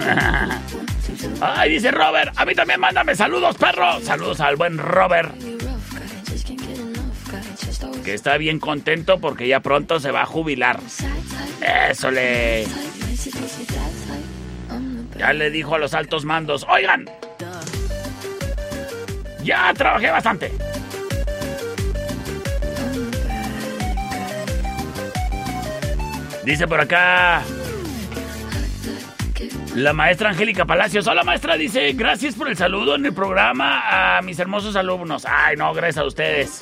Ay, 1.43 1.71
dice 1.71 1.91
Robert. 1.91 2.33
A 2.35 2.47
mí 2.47 2.55
también 2.55 2.81
mándame 2.81 3.15
saludos, 3.15 3.57
perro. 3.57 4.01
Saludos 4.01 4.41
al 4.41 4.57
buen 4.57 4.79
Robert. 4.79 5.35
Que 8.05 8.13
está 8.13 8.37
bien 8.37 8.61
contento 8.61 9.19
porque 9.19 9.49
ya 9.49 9.61
pronto 9.61 9.99
se 9.99 10.11
va 10.11 10.23
a 10.23 10.27
jubilar. 10.27 10.79
Eso 11.89 12.11
le. 12.11 12.67
Ya 15.17 15.33
le 15.33 15.51
dijo 15.51 15.75
a 15.75 15.79
los 15.79 15.95
altos 15.95 16.27
mandos. 16.27 16.67
Oigan. 16.69 17.09
Ya 19.43 19.73
trabajé 19.73 20.11
bastante. 20.11 20.53
Dice 26.45 26.69
por 26.69 26.81
acá. 26.81 27.43
La 29.75 29.95
maestra 29.95 30.29
Angélica 30.29 30.67
Palacios. 30.67 31.07
Hola 31.07 31.25
maestra, 31.25 31.57
dice, 31.57 31.93
gracias 31.95 32.35
por 32.35 32.49
el 32.49 32.57
saludo 32.57 32.97
en 32.97 33.07
el 33.07 33.15
programa 33.15 34.19
a 34.19 34.23
mis 34.23 34.39
hermosos 34.39 34.77
alumnos. 34.77 35.27
Ay, 35.27 35.57
no, 35.57 35.73
gracias 35.73 35.99
a 35.99 36.07
ustedes. 36.07 36.61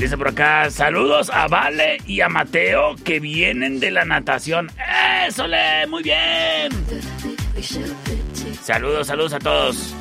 Dice 0.00 0.16
por 0.16 0.28
acá, 0.28 0.70
saludos 0.70 1.28
a 1.28 1.46
Vale 1.46 1.98
y 2.06 2.22
a 2.22 2.30
Mateo 2.30 2.96
que 3.04 3.20
vienen 3.20 3.80
de 3.80 3.90
la 3.90 4.06
natación. 4.06 4.70
¡Eso 5.28 5.46
le! 5.46 5.86
¡Muy 5.88 6.02
bien! 6.02 6.72
Saludos, 8.62 9.08
saludos 9.08 9.34
a 9.34 9.38
todos. 9.38 9.94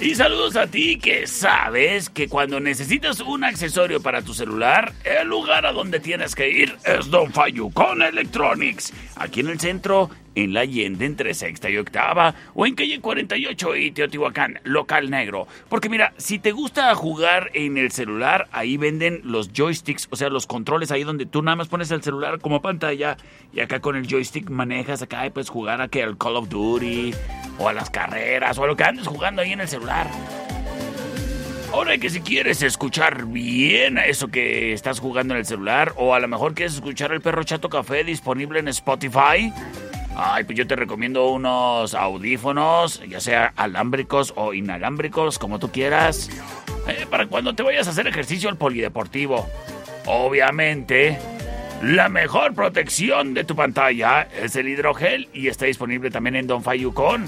Y 0.00 0.16
saludos 0.16 0.56
a 0.56 0.66
ti 0.66 0.98
que 0.98 1.28
sabes 1.28 2.10
que 2.10 2.28
cuando 2.28 2.58
necesitas 2.58 3.20
un 3.20 3.44
accesorio 3.44 4.02
para 4.02 4.22
tu 4.22 4.34
celular, 4.34 4.92
el 5.04 5.28
lugar 5.28 5.64
a 5.64 5.72
donde 5.72 6.00
tienes 6.00 6.34
que 6.34 6.50
ir 6.50 6.76
es 6.84 7.08
Don 7.08 7.32
Fayucon 7.32 8.02
Electronics. 8.02 8.92
Aquí 9.14 9.40
en 9.40 9.48
el 9.48 9.60
centro, 9.60 10.10
en 10.34 10.54
la 10.54 10.60
Allende 10.60 11.06
entre 11.06 11.34
sexta 11.34 11.70
y 11.70 11.76
octava, 11.76 12.34
o 12.54 12.66
en 12.66 12.74
calle 12.74 13.00
48 13.00 13.76
y 13.76 13.92
Teotihuacán, 13.92 14.58
local 14.64 15.08
negro. 15.08 15.46
Porque 15.68 15.88
mira, 15.88 16.14
si 16.16 16.40
te 16.40 16.50
gusta 16.50 16.92
jugar 16.96 17.50
en 17.54 17.78
el 17.78 17.92
celular, 17.92 18.48
ahí 18.50 18.76
venden 18.76 19.20
los 19.22 19.52
joysticks, 19.52 20.08
o 20.10 20.16
sea, 20.16 20.30
los 20.30 20.48
controles 20.48 20.90
ahí 20.90 21.04
donde 21.04 21.26
tú 21.26 21.42
nada 21.42 21.56
más 21.56 21.68
pones 21.68 21.92
el 21.92 22.02
celular 22.02 22.40
como 22.40 22.60
pantalla 22.60 23.16
y 23.52 23.60
acá 23.60 23.80
con 23.80 23.94
el 23.94 24.08
joystick 24.08 24.50
manejas 24.50 25.02
acá 25.02 25.26
y 25.26 25.30
puedes 25.30 25.48
jugar 25.48 25.80
a 25.80 25.86
que 25.86 26.02
al 26.02 26.18
Call 26.18 26.36
of 26.36 26.48
Duty 26.48 27.14
o 27.60 27.68
a 27.68 27.72
las 27.72 27.90
carreras 27.90 28.58
o 28.58 28.64
a 28.64 28.66
lo 28.66 28.76
que 28.76 28.84
andes 28.84 29.06
jugando 29.06 29.42
ahí 29.42 29.52
en 29.52 29.60
el 29.60 29.68
celular. 29.68 30.08
Ahora 31.72 31.96
que 31.98 32.10
si 32.10 32.20
quieres 32.20 32.62
escuchar 32.62 33.26
bien 33.26 33.96
eso 33.98 34.26
que 34.28 34.72
estás 34.72 34.98
jugando 34.98 35.34
en 35.34 35.40
el 35.40 35.46
celular 35.46 35.92
o 35.96 36.14
a 36.14 36.20
lo 36.20 36.26
mejor 36.26 36.54
quieres 36.54 36.74
escuchar 36.74 37.12
el 37.12 37.20
perro 37.20 37.44
chato 37.44 37.68
café 37.68 38.02
disponible 38.02 38.58
en 38.58 38.66
Spotify, 38.68 39.52
ay, 40.16 40.44
pues 40.44 40.58
yo 40.58 40.66
te 40.66 40.74
recomiendo 40.74 41.30
unos 41.30 41.94
audífonos, 41.94 43.02
ya 43.08 43.20
sea 43.20 43.52
alámbricos 43.54 44.32
o 44.36 44.52
inalámbricos, 44.52 45.38
como 45.38 45.60
tú 45.60 45.70
quieras, 45.70 46.28
eh, 46.88 47.06
para 47.08 47.26
cuando 47.26 47.54
te 47.54 47.62
vayas 47.62 47.86
a 47.86 47.90
hacer 47.90 48.08
ejercicio 48.08 48.48
al 48.48 48.56
polideportivo. 48.56 49.48
Obviamente, 50.06 51.18
la 51.82 52.08
mejor 52.10 52.54
protección 52.54 53.32
de 53.32 53.44
tu 53.44 53.56
pantalla 53.56 54.28
es 54.42 54.54
el 54.56 54.68
hidrogel 54.68 55.28
y 55.32 55.48
está 55.48 55.64
disponible 55.64 56.10
también 56.10 56.36
en 56.36 56.46
Don 56.46 56.62
Fayucon. 56.62 57.24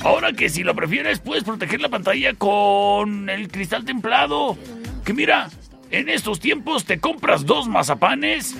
Ahora 0.00 0.32
que 0.32 0.48
si 0.48 0.62
lo 0.62 0.74
prefieres, 0.74 1.18
puedes 1.18 1.44
proteger 1.44 1.80
la 1.80 1.88
pantalla 1.88 2.32
con 2.34 3.28
el 3.28 3.48
cristal 3.48 3.84
templado. 3.84 4.56
Que 5.04 5.12
mira, 5.12 5.50
en 5.90 6.08
estos 6.08 6.40
tiempos 6.40 6.84
te 6.86 6.98
compras 6.98 7.44
dos 7.44 7.68
mazapanes 7.68 8.56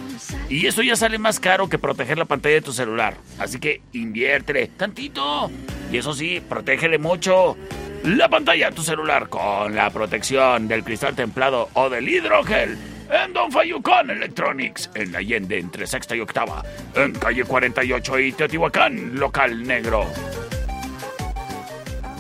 y 0.51 0.67
eso 0.67 0.83
ya 0.83 0.95
sale 0.95 1.19
más 1.19 1.41
caro 1.41 1.69
que 1.69 1.79
proteger 1.79 2.19
la 2.19 2.27
pantalla 2.27 2.57
de 2.57 2.62
tu 2.62 2.72
celular. 2.72 3.16
Así 3.39 3.59
que 3.59 3.81
inviértele 3.93 4.66
tantito. 4.66 5.51
Y 5.91 5.97
eso 5.97 6.12
sí, 6.12 6.43
protégele 6.47 6.99
mucho 6.99 7.57
la 8.05 8.29
pantalla 8.29 8.70
de 8.70 8.77
tu 8.77 8.83
celular 8.83 9.29
con 9.31 9.74
la 9.74 9.89
protección 9.91 10.68
del 10.68 10.85
cristal 10.85 11.14
templado 11.14 11.70
o 11.72 11.89
del 11.89 12.09
hidrogel. 12.09 12.77
En 13.11 13.33
Don 13.33 13.51
Fayucon 13.53 14.11
Electronics, 14.11 14.91
en 14.95 15.13
la 15.13 15.19
Allende 15.19 15.59
entre 15.59 15.87
sexta 15.87 16.17
y 16.17 16.21
octava, 16.21 16.63
en 16.95 17.13
calle 17.13 17.45
48 17.45 18.19
y 18.19 18.33
Teotihuacán, 18.33 19.19
local 19.19 19.63
negro 19.67 20.07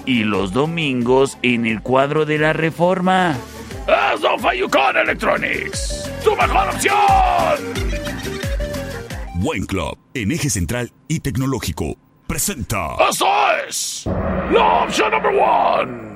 y 0.06 0.22
los 0.22 0.52
domingos 0.52 1.36
en 1.42 1.66
el 1.66 1.82
cuadro 1.82 2.24
de 2.24 2.38
la 2.38 2.52
reforma. 2.52 3.36
Es 3.86 4.20
Don 4.20 4.38
Fayucon 4.40 4.96
Electronics, 4.96 6.10
tu 6.24 6.34
mejor 6.36 6.68
opción. 6.68 6.94
Buen 9.34 9.66
Club, 9.66 9.98
en 10.14 10.32
eje 10.32 10.48
central 10.48 10.92
y 11.08 11.20
tecnológico, 11.20 11.96
presenta. 12.26 12.96
¡Eso 13.10 13.26
es! 13.68 14.08
La 14.50 14.84
opción 14.84 15.10
number 15.10 15.32
one. 15.34 16.15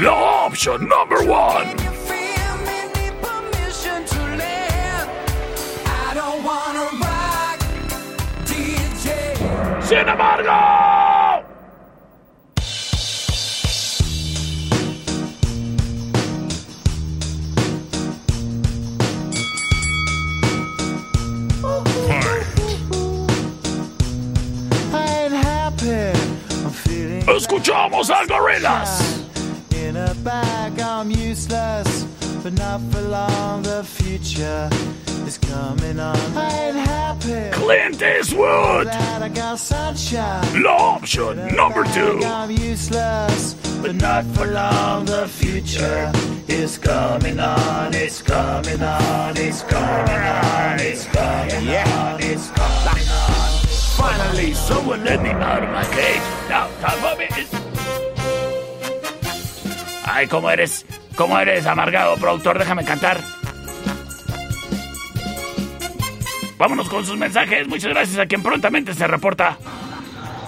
La 0.00 0.12
option 0.46 0.88
number 0.88 1.26
one! 1.26 1.74
Sin 9.82 10.06
embargo, 10.06 10.52
escuchamos 27.34 28.10
al 28.10 28.26
Gorillaz. 28.28 29.07
In 31.28 31.34
a 31.34 31.48
bag, 31.48 31.84
I'm 31.84 31.92
useless, 31.92 32.42
but 32.42 32.52
not 32.54 32.80
for 32.90 33.02
long. 33.02 33.62
The 33.62 33.84
future 33.84 34.70
is 35.26 35.36
coming 35.38 36.00
on. 36.00 36.16
I 36.34 36.68
ain't 36.68 36.76
happy. 36.76 37.50
Clint 37.52 38.02
Eastwood. 38.02 38.84
Glad 38.84 39.22
I 39.22 39.28
got 39.28 39.58
sunshine. 39.58 40.62
La 40.62 40.70
option 40.70 41.54
number 41.54 41.84
two. 41.84 42.20
I'm 42.24 42.50
useless, 42.50 43.54
but 43.82 43.94
not 43.96 44.24
for 44.34 44.46
long. 44.46 45.04
The 45.04 45.28
future 45.28 46.10
is 46.48 46.78
coming 46.78 47.38
on. 47.38 47.94
It's 47.94 48.22
coming 48.22 48.82
on. 48.82 49.36
It's 49.36 49.62
coming 49.62 50.20
on. 50.20 50.80
It's 50.80 51.04
coming 51.06 51.68
on. 51.68 52.22
It's 52.22 52.50
coming 52.50 53.08
on. 53.08 53.66
Finally, 53.98 54.54
someone 54.54 55.04
let 55.04 55.22
me 55.22 55.30
out 55.30 55.62
of 55.62 55.70
my 55.70 55.84
cage. 55.84 56.22
Now, 56.48 56.68
time 56.80 56.98
for 57.00 57.16
me. 57.18 57.28
Ay, 60.10 60.26
¿cómo 60.26 60.50
eres? 60.50 60.84
¿Cómo 61.18 61.36
eres, 61.40 61.66
amargado 61.66 62.16
productor? 62.16 62.60
Déjame 62.60 62.84
cantar. 62.84 63.20
Vámonos 66.56 66.88
con 66.88 67.04
sus 67.04 67.18
mensajes. 67.18 67.66
Muchas 67.66 67.90
gracias 67.90 68.18
a 68.20 68.26
quien 68.26 68.40
prontamente 68.40 68.94
se 68.94 69.04
reporta. 69.08 69.58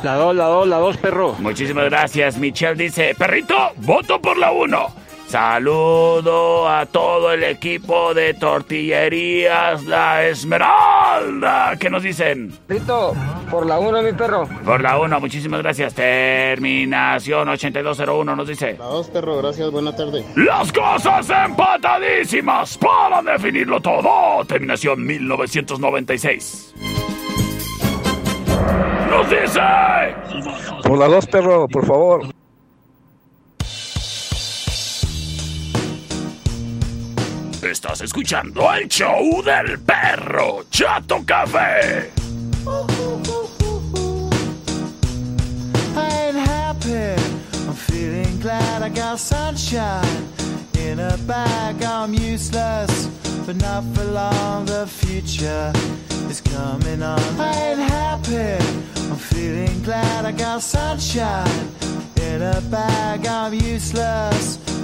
La 0.05 0.15
dos, 0.15 0.35
la 0.35 0.45
dos, 0.45 0.69
la 0.69 0.77
dos, 0.77 0.97
perro. 0.97 1.35
Muchísimas 1.41 1.87
gracias. 1.87 2.39
Michelle 2.39 2.77
dice, 2.77 3.17
perrito, 3.17 3.73
voto 3.79 4.23
por 4.23 4.39
la 4.39 4.53
1. 4.53 5.00
Saludo 5.31 6.69
a 6.69 6.87
todo 6.87 7.33
el 7.33 7.45
equipo 7.45 8.13
de 8.15 8.35
tortillerías 8.35 9.85
La 9.85 10.27
Esmeralda. 10.27 11.77
¿Qué 11.79 11.89
nos 11.89 12.03
dicen? 12.03 12.53
Perrito, 12.67 13.15
por 13.49 13.65
la 13.65 13.79
uno, 13.79 14.03
mi 14.03 14.13
perro. 14.13 14.49
Por 14.65 14.81
la 14.81 14.99
1, 14.99 15.21
muchísimas 15.21 15.63
gracias. 15.63 15.95
Terminación 15.95 17.49
8201 17.49 18.35
nos 18.35 18.49
dice. 18.49 18.75
La 18.77 18.87
dos, 18.87 19.09
perro, 19.09 19.37
gracias, 19.37 19.71
buena 19.71 19.95
tarde. 19.95 20.25
Las 20.35 20.73
cosas 20.73 21.31
empatadísimas 21.31 22.77
para 22.79 23.23
definirlo 23.23 23.81
todo. 23.81 24.45
Terminación 24.47 25.07
1996. 25.07 26.75
Nos 29.09 29.31
dice. 29.31 29.61
Por 30.83 30.99
la 30.99 31.07
dos, 31.07 31.25
perro, 31.29 31.69
por 31.69 31.87
favor. 31.87 32.40
Estás 37.63 38.01
escuchando 38.01 38.73
el 38.73 38.89
show 38.89 39.43
del 39.43 39.79
perro 39.81 40.65
Chato 40.71 41.23
Café. 41.25 42.11
Happy. 46.81 47.15
I'm 47.67 47.75
feeling 47.75 48.41
glad 48.41 48.83
I 48.83 48.89
got 48.89 49.19
sunshine. 49.19 50.29
In 50.79 50.99
a 51.01 51.19
bag, 51.27 51.83
I'm 51.83 52.15
useless, 52.15 53.09
but 53.45 53.57
not 53.57 53.85
for 53.95 54.05
long. 54.05 54.65
The 54.65 54.87
future 54.87 55.73
is 56.31 56.41
coming 56.41 57.03
on. 57.03 57.21
I 57.39 57.53
ain't 57.71 57.81
happy. 57.81 58.65
I'm 59.11 59.17
feeling 59.17 59.83
glad 59.83 60.25
I 60.25 60.33
got 60.33 60.63
sunshine. 60.63 61.69
In 62.17 62.43
a 62.43 62.61
bag, 62.71 63.27
I'm 63.27 63.53
useless, 63.53 64.59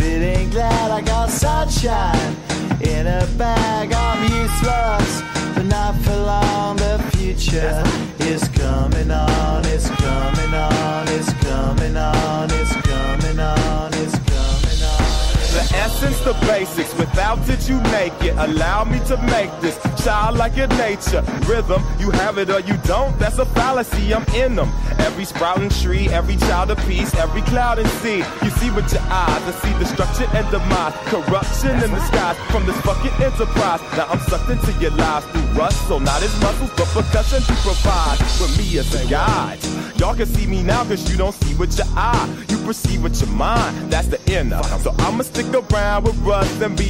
feeling 0.00 0.48
glad 0.50 0.90
I 0.90 1.00
got 1.02 1.28
sunshine 1.28 2.34
in 2.80 3.06
a 3.06 3.26
bag. 3.36 3.92
I'm 3.92 4.22
useless, 4.42 5.22
but 5.54 5.66
not 5.66 5.94
for 6.02 6.16
long. 6.16 6.76
The 6.76 6.98
future 7.12 7.82
is 8.30 8.48
coming 8.48 9.10
on. 9.10 9.64
It's 9.66 9.88
coming 10.04 10.54
on. 10.54 11.08
It's 11.16 11.32
coming 11.44 11.96
on. 11.96 12.48
It's 12.60 12.74
coming 12.90 13.38
on. 13.38 13.90
It's 14.02 14.16
coming 14.32 14.80
on. 14.94 15.30
The 15.56 15.64
essence, 15.84 16.20
the 16.20 16.34
basics. 16.46 16.89
Without 17.00 17.48
it, 17.48 17.66
you 17.66 17.80
make 17.96 18.12
it. 18.22 18.36
Allow 18.36 18.84
me 18.84 18.98
to 19.06 19.16
make 19.32 19.50
this 19.62 19.80
child 20.04 20.36
like 20.36 20.54
your 20.54 20.68
nature. 20.76 21.22
Rhythm, 21.48 21.82
you 21.98 22.10
have 22.10 22.36
it 22.36 22.50
or 22.50 22.60
you 22.60 22.76
don't. 22.84 23.18
That's 23.18 23.38
a 23.38 23.46
fallacy. 23.46 24.12
I'm 24.12 24.22
in 24.34 24.54
them. 24.54 24.70
Every 24.98 25.24
sprouting 25.24 25.70
tree, 25.70 26.10
every 26.10 26.36
child 26.36 26.70
of 26.70 26.78
peace, 26.86 27.14
every 27.14 27.40
cloud 27.40 27.78
and 27.78 27.88
sea. 28.02 28.18
You 28.42 28.50
see 28.60 28.70
with 28.70 28.92
your 28.92 29.00
eyes 29.08 29.42
and 29.48 29.54
see 29.62 29.72
destruction 29.78 30.26
and 30.34 30.44
demise. 30.50 30.92
Corruption 31.06 31.70
in 31.82 31.90
the 31.90 32.00
skies 32.08 32.36
from 32.50 32.66
this 32.66 32.78
fucking 32.82 33.16
enterprise. 33.24 33.80
Now 33.96 34.06
I'm 34.12 34.20
sucked 34.28 34.50
into 34.50 34.70
your 34.78 34.90
lies 34.90 35.24
through 35.24 35.48
rust. 35.58 35.88
So 35.88 35.98
not 35.98 36.22
as 36.22 36.38
muscles, 36.42 36.70
but 36.76 36.86
percussion 36.88 37.40
to 37.40 37.54
provide 37.64 38.18
with 38.40 38.58
me 38.58 38.78
as 38.78 38.94
a 38.94 39.08
guide. 39.08 39.58
Y'all 39.98 40.14
can 40.14 40.26
see 40.26 40.46
me 40.46 40.62
now 40.62 40.84
cause 40.84 41.10
you 41.10 41.16
don't 41.16 41.34
see 41.34 41.54
with 41.54 41.78
your 41.78 41.86
eye. 41.96 42.28
You 42.48 42.58
perceive 42.58 43.02
with 43.02 43.18
your 43.22 43.30
mind. 43.30 43.90
That's 43.90 44.08
the 44.08 44.20
inner. 44.30 44.62
So 44.84 44.94
I'ma 44.98 45.22
stick 45.22 45.46
around 45.54 46.04
with 46.04 46.18
rust 46.18 46.60
and 46.60 46.76
be 46.76 46.89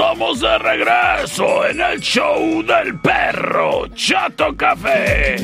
Estamos 0.00 0.40
de 0.40 0.58
regreso 0.58 1.66
en 1.66 1.78
el 1.78 2.00
show 2.00 2.62
del 2.62 2.98
perro 3.00 3.86
Chato 3.88 4.56
Café. 4.56 5.36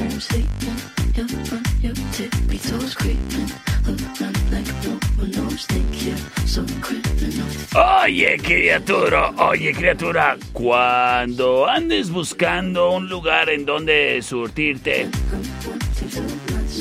Oye, 7.75 8.39
criatura, 8.39 9.31
oye, 9.37 9.75
criatura, 9.75 10.39
cuando 10.55 11.69
andes 11.69 12.09
buscando 12.09 12.93
un 12.93 13.11
lugar 13.11 13.51
en 13.51 13.67
donde 13.67 14.23
surtirte 14.23 15.11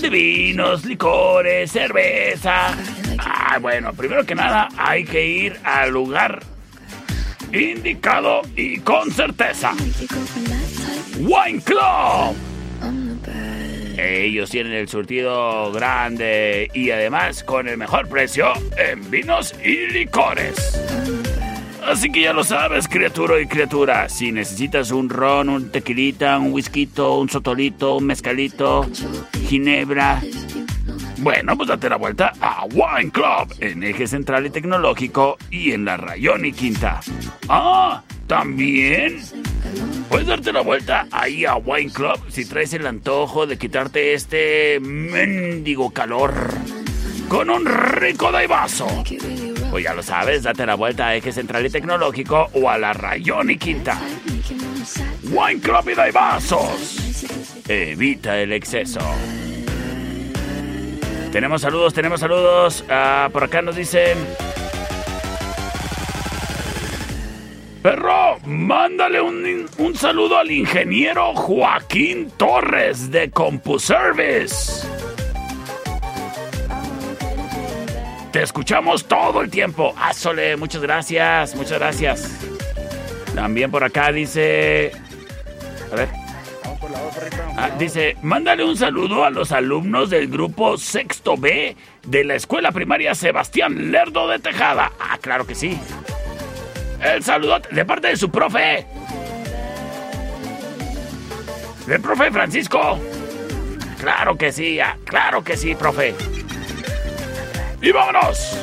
de 0.01 0.09
vinos, 0.09 0.85
licores, 0.85 1.73
cerveza. 1.73 2.73
Ah, 3.17 3.57
bueno, 3.59 3.91
primero 3.91 4.25
que 4.25 4.33
nada 4.33 4.69
hay 4.77 5.03
que 5.03 5.25
ir 5.27 5.59
al 5.65 5.91
lugar 5.91 6.54
indicado 7.55 8.41
y 8.55 8.79
con 8.79 9.11
certeza. 9.11 9.73
Wine 11.19 11.61
Club. 11.63 12.35
Ellos 13.97 14.49
tienen 14.49 14.73
el 14.73 14.89
surtido 14.89 15.71
grande 15.71 16.69
y 16.73 16.91
además 16.91 17.43
con 17.43 17.67
el 17.67 17.77
mejor 17.77 18.09
precio 18.09 18.47
en 18.77 19.09
vinos 19.09 19.55
y 19.63 19.87
licores. 19.87 20.55
Así 21.85 22.11
que 22.11 22.21
ya 22.21 22.33
lo 22.33 22.43
sabes, 22.43 22.87
criatura 22.87 23.39
y 23.39 23.45
criatura. 23.45 24.09
Si 24.09 24.31
necesitas 24.31 24.91
un 24.91 25.07
ron, 25.07 25.49
un 25.49 25.71
tequilita, 25.71 26.37
un 26.39 26.51
whisky, 26.51 26.89
un 26.97 27.29
sotolito, 27.29 27.97
un 27.97 28.05
mezcalito, 28.05 28.89
ginebra. 29.47 30.21
Bueno, 31.17 31.55
pues 31.55 31.69
date 31.69 31.89
la 31.89 31.95
vuelta 31.95 32.33
a 32.41 32.65
Wine 32.65 33.11
Club 33.11 33.55
en 33.59 33.83
Eje 33.83 34.07
Central 34.07 34.45
y 34.45 34.49
Tecnológico 34.49 35.37
y 35.49 35.71
en 35.71 35.85
la 35.85 35.97
Rayón 35.97 36.45
y 36.45 36.51
Quinta. 36.51 36.99
Ah, 37.47 38.03
también 38.27 39.21
puedes 40.09 40.27
darte 40.27 40.51
la 40.51 40.61
vuelta 40.61 41.07
ahí 41.11 41.45
a 41.45 41.55
Wine 41.55 41.91
Club 41.91 42.19
si 42.29 42.45
traes 42.45 42.73
el 42.73 42.85
antojo 42.85 43.47
de 43.47 43.57
quitarte 43.57 44.13
este 44.13 44.79
mendigo 44.81 45.91
calor 45.91 46.33
con 47.29 47.49
un 47.49 47.65
rico 47.65 48.31
daivazo. 48.31 48.87
Pues 49.71 49.83
ya 49.83 49.93
lo 49.93 50.03
sabes, 50.03 50.43
date 50.43 50.65
la 50.65 50.75
vuelta 50.75 51.07
a 51.07 51.15
Eje 51.15 51.31
Central 51.31 51.65
y 51.65 51.69
Tecnológico 51.69 52.49
o 52.53 52.69
a 52.69 52.77
la 52.77 52.93
Rayón 52.93 53.51
y 53.51 53.57
Quinta. 53.57 53.99
Wine 55.23 55.59
Club 55.59 55.89
y 55.89 55.95
daivazos. 55.95 57.63
Evita 57.67 58.39
el 58.39 58.53
exceso. 58.53 58.99
Tenemos 61.35 61.63
saludos, 61.63 61.93
tenemos 61.93 62.21
saludos. 62.21 62.85
Ah, 62.89 63.27
por 63.29 63.43
acá 63.43 63.61
nos 63.61 63.75
dicen. 63.75 64.17
Perro, 67.83 68.39
mándale 68.45 69.19
un, 69.19 69.65
un 69.77 69.95
saludo 69.95 70.37
al 70.37 70.49
ingeniero 70.49 71.35
Joaquín 71.35 72.31
Torres 72.37 73.11
de 73.11 73.29
CompuService. 73.31 74.87
Te 78.31 78.41
escuchamos 78.41 79.03
todo 79.03 79.41
el 79.41 79.49
tiempo. 79.49 79.93
Sole, 80.13 80.55
muchas 80.55 80.83
gracias, 80.83 81.53
muchas 81.53 81.79
gracias. 81.79 82.39
También 83.35 83.69
por 83.71 83.83
acá 83.83 84.13
dice. 84.13 84.93
A 85.91 85.95
ver. 85.97 86.24
Ah, 87.57 87.71
dice, 87.77 88.17
mándale 88.21 88.63
un 88.63 88.77
saludo 88.77 89.23
a 89.23 89.29
los 89.29 89.51
alumnos 89.51 90.09
del 90.09 90.27
grupo 90.27 90.77
Sexto 90.77 91.37
B 91.37 91.75
de 92.05 92.23
la 92.23 92.35
escuela 92.35 92.71
primaria 92.71 93.15
Sebastián 93.15 93.91
Lerdo 93.91 94.27
de 94.27 94.39
Tejada. 94.39 94.91
Ah, 94.99 95.17
claro 95.19 95.47
que 95.47 95.55
sí. 95.55 95.77
El 97.01 97.23
saludo 97.23 97.59
de 97.71 97.85
parte 97.85 98.09
de 98.09 98.17
su 98.17 98.29
profe. 98.29 98.85
Del 101.87 102.01
profe 102.01 102.31
Francisco. 102.31 102.99
Claro 103.99 104.37
que 104.37 104.51
sí, 104.51 104.79
ah, 104.79 104.97
claro 105.05 105.43
que 105.43 105.55
sí, 105.55 105.75
profe. 105.75 106.13
Y 107.81 107.91
vámonos 107.91 108.57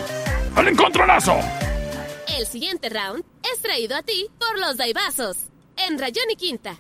al 0.57 0.69
encontronazo. 0.69 1.39
El 2.37 2.47
siguiente 2.47 2.89
round 2.89 3.25
es 3.53 3.61
traído 3.61 3.97
a 3.97 4.03
ti 4.03 4.29
por 4.39 4.59
los 4.59 4.77
Daibazos 4.77 5.49
en 5.77 5.99
Rayón 5.99 6.31
y 6.31 6.37
Quinta. 6.37 6.77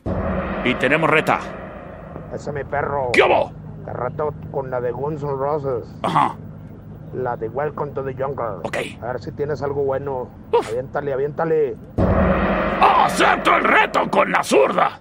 Y 0.65 0.75
tenemos 0.77 1.11
reta. 1.11 1.41
Ese 2.33 2.51
es 2.51 2.55
mi 2.55 2.65
perro. 2.65 3.11
¿Qué 3.13 3.23
hubo? 3.23 3.53
Te 3.85 3.93
reto 3.93 4.33
con 4.53 4.71
la 4.71 4.81
de 4.81 4.93
Guns 4.93 5.23
N' 5.23 5.37
Roses. 5.37 5.85
Ajá. 6.03 6.37
La 7.15 7.37
de 7.37 7.49
Welcome 7.49 7.93
to 7.93 8.05
the 8.05 8.15
Jungle. 8.15 8.61
Ok. 8.63 8.77
A 9.03 9.07
ver 9.07 9.21
si 9.21 9.33
tienes 9.33 9.61
algo 9.63 9.83
bueno. 9.83 10.29
Aviéntale, 10.69 11.13
aviéntale. 11.13 11.77
¡Acepto 12.81 13.57
el 13.57 13.65
reto 13.65 14.09
con 14.11 14.31
la 14.31 14.43
zurda! 14.43 15.01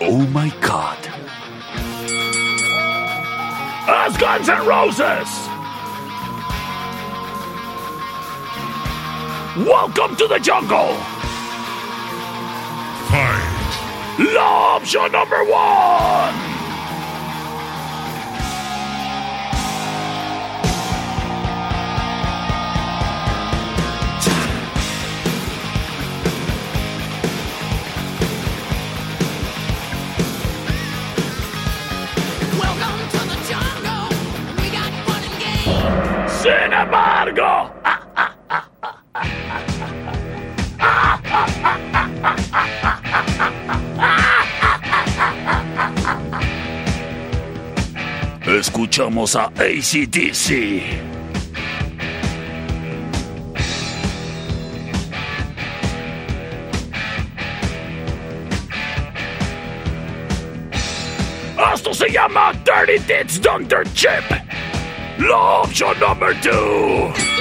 Oh 0.00 0.18
my 0.32 0.50
god. 0.62 0.98
As 3.86 4.18
Guns 4.18 4.48
N' 4.48 4.64
Roses! 4.66 5.57
Welcome 9.66 10.14
to 10.14 10.28
the 10.28 10.38
jungle! 10.38 10.94
Fight! 13.10 14.22
Law 14.32 14.76
option 14.76 15.10
number 15.10 15.42
one! 15.42 16.34
Welcome 32.60 33.08
to 33.10 33.18
the 33.26 33.38
jungle. 33.48 34.06
We 34.62 34.70
got 34.70 34.92
one 35.08 35.24
in 35.24 35.32
game. 35.40 36.28
Sin 36.28 36.72
embargo, 36.72 37.72
ah! 37.84 37.97
escuchamos 48.56 49.36
a 49.36 49.46
ACDC. 49.46 50.82
Esto 61.74 61.94
se 61.94 62.10
llama 62.10 62.52
Dirty 62.64 62.98
Dits 63.06 63.40
Dunder 63.40 63.84
Chip. 63.94 64.10
La 65.18 65.36
opción 65.36 65.94
número 66.00 66.34
2. 66.42 67.37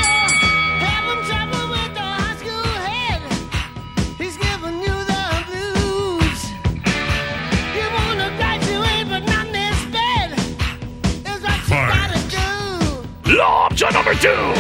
do? 14.20 14.57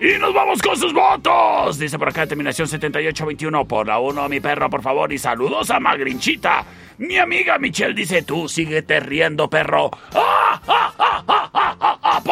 Y 0.00 0.18
nos 0.18 0.34
vamos 0.34 0.60
con 0.60 0.76
sus 0.76 0.92
votos. 0.92 1.78
Dice 1.78 1.96
por 1.98 2.08
acá, 2.08 2.26
terminación 2.26 2.66
7821. 2.66 3.68
Por 3.68 3.86
la 3.86 4.00
1, 4.00 4.28
mi 4.28 4.40
perro, 4.40 4.68
por 4.68 4.82
favor. 4.82 5.12
Y 5.12 5.18
saludos 5.18 5.70
a 5.70 5.78
Magrinchita. 5.78 6.64
Mi 6.98 7.18
amiga 7.18 7.56
Michelle 7.58 7.94
dice: 7.94 8.22
Tú 8.22 8.48
síguete 8.48 8.98
riendo, 9.00 9.48
perro. 9.48 9.90
¡Ah! 10.14 10.60
¡Ah! 10.66 10.91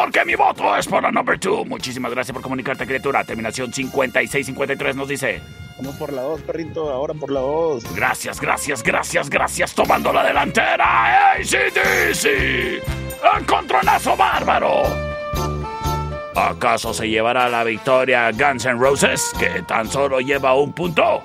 Porque 0.01 0.25
mi 0.25 0.33
voto 0.33 0.75
es 0.75 0.87
por 0.87 1.03
la 1.03 1.11
number 1.11 1.39
2. 1.39 1.67
Muchísimas 1.67 2.11
gracias 2.11 2.33
por 2.33 2.41
comunicarte, 2.41 2.87
criatura. 2.87 3.23
Terminación 3.23 3.71
5653 3.71 4.95
nos 4.95 5.07
dice... 5.07 5.39
Vamos 5.77 5.95
por 5.95 6.11
la 6.11 6.23
2, 6.23 6.41
perrito, 6.41 6.89
ahora 6.89 7.13
por 7.13 7.31
la 7.31 7.41
2. 7.41 7.95
Gracias, 7.95 8.41
gracias, 8.41 8.81
gracias, 8.81 9.29
gracias. 9.29 9.75
Tomando 9.75 10.11
la 10.11 10.23
delantera. 10.23 11.33
ACDC. 11.33 12.81
Encontronazo 13.39 14.17
bárbaro. 14.17 14.81
¿Acaso 16.35 16.95
se 16.95 17.07
llevará 17.07 17.47
la 17.47 17.63
victoria 17.63 18.31
Guns 18.31 18.65
N' 18.65 18.79
Roses, 18.79 19.31
que 19.37 19.61
tan 19.67 19.87
solo 19.87 20.19
lleva 20.19 20.55
un 20.55 20.73
punto? 20.73 21.23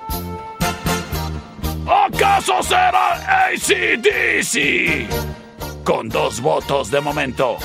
¿Acaso 1.87 2.61
será 2.61 3.47
ACDC? 3.47 5.09
Con 5.83 6.09
dos 6.09 6.39
votos 6.41 6.91
de 6.91 7.01
momento. 7.01 7.57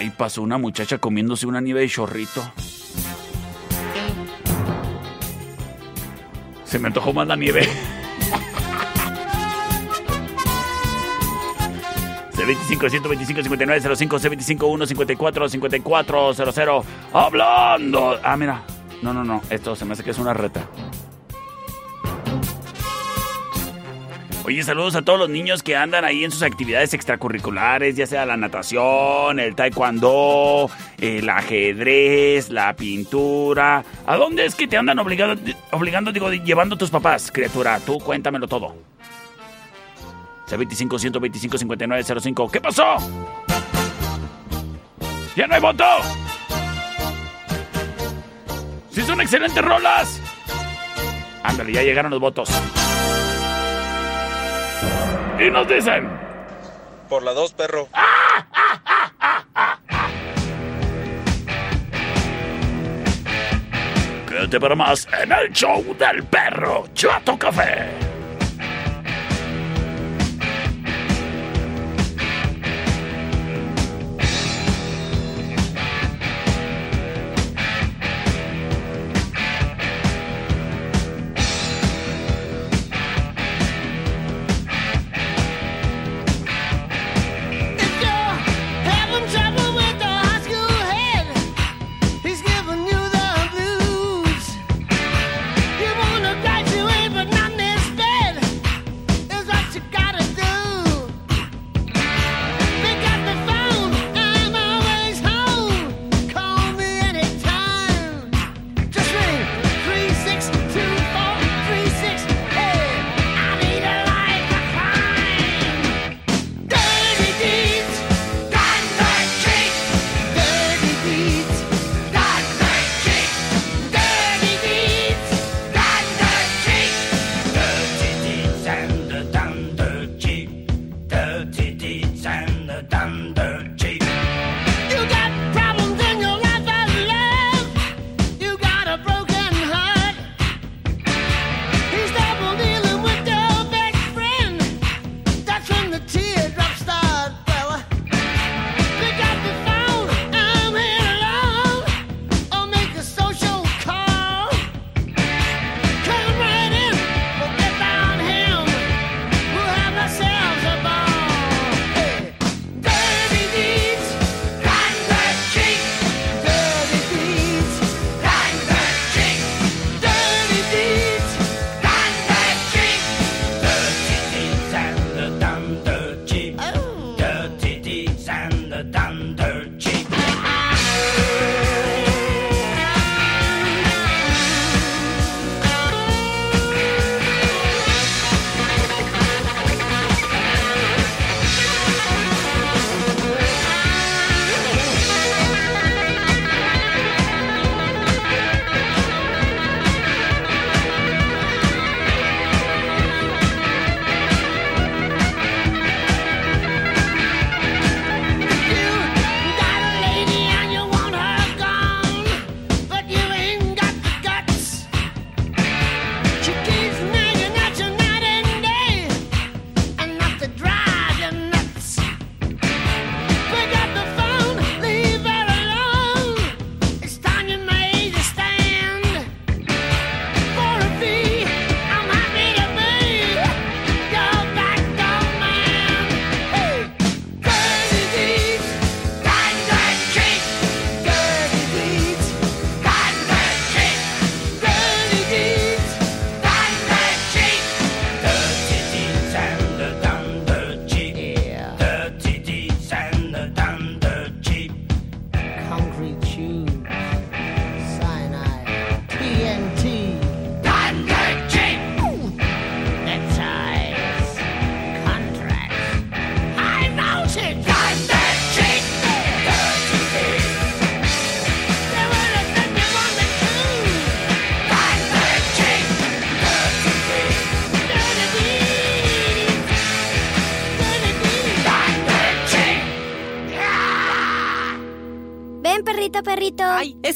Ahí 0.00 0.08
pasó 0.08 0.40
una 0.40 0.56
muchacha 0.56 0.96
comiéndose 0.96 1.46
una 1.46 1.60
nieve 1.60 1.80
de 1.80 1.88
chorrito. 1.90 2.40
Se 6.64 6.78
me 6.78 6.86
antojó 6.86 7.12
más 7.12 7.28
la 7.28 7.36
nieve. 7.36 7.68
C25 12.32 12.88
125 12.88 13.42
59 13.42 13.94
05 13.94 14.18
C25 14.18 14.72
1 14.72 14.86
54 14.86 15.48
54 15.50 16.32
00 16.32 16.84
Hablando. 17.12 18.18
Ah, 18.24 18.38
mira. 18.38 18.62
No, 19.02 19.12
no, 19.12 19.22
no. 19.22 19.42
Esto 19.50 19.76
se 19.76 19.84
me 19.84 19.92
hace 19.92 20.02
que 20.02 20.12
es 20.12 20.18
una 20.18 20.32
reta. 20.32 20.66
Oye, 24.50 24.64
saludos 24.64 24.96
a 24.96 25.02
todos 25.02 25.16
los 25.16 25.28
niños 25.28 25.62
que 25.62 25.76
andan 25.76 26.04
ahí 26.04 26.24
en 26.24 26.32
sus 26.32 26.42
actividades 26.42 26.92
extracurriculares, 26.92 27.94
ya 27.94 28.04
sea 28.04 28.26
la 28.26 28.36
natación, 28.36 29.38
el 29.38 29.54
taekwondo, 29.54 30.68
el 30.98 31.28
ajedrez, 31.28 32.50
la 32.50 32.74
pintura. 32.74 33.84
¿A 34.04 34.16
dónde 34.16 34.44
es 34.46 34.56
que 34.56 34.66
te 34.66 34.76
andan 34.76 34.98
obligando, 34.98 35.40
obligando 35.70 36.10
digo, 36.10 36.32
llevando 36.32 36.76
tus 36.76 36.90
papás, 36.90 37.30
criatura? 37.32 37.78
Tú 37.78 38.00
cuéntamelo 38.00 38.48
todo. 38.48 38.74
C25 40.48 40.98
125 40.98 41.56
59 41.56 42.20
05. 42.20 42.50
¿Qué 42.50 42.60
pasó? 42.60 42.96
¡Ya 45.36 45.46
no 45.46 45.54
hay 45.54 45.60
voto! 45.60 45.84
¡Sí 48.90 49.02
son 49.02 49.20
excelentes 49.20 49.64
rolas! 49.64 50.20
Ándale, 51.44 51.72
ya 51.72 51.84
llegaron 51.84 52.10
los 52.10 52.18
votos. 52.18 52.50
Y 55.38 55.50
nos 55.50 55.66
dicen... 55.68 56.08
Por 57.08 57.22
la 57.22 57.32
2, 57.32 57.52
perro. 57.54 57.88
Quédate 64.28 64.60
para 64.60 64.74
más 64.74 65.08
en 65.20 65.32
el 65.32 65.52
show 65.52 65.84
del 65.98 66.22
perro 66.24 66.84
Chato 66.94 67.38
Café. 67.38 68.09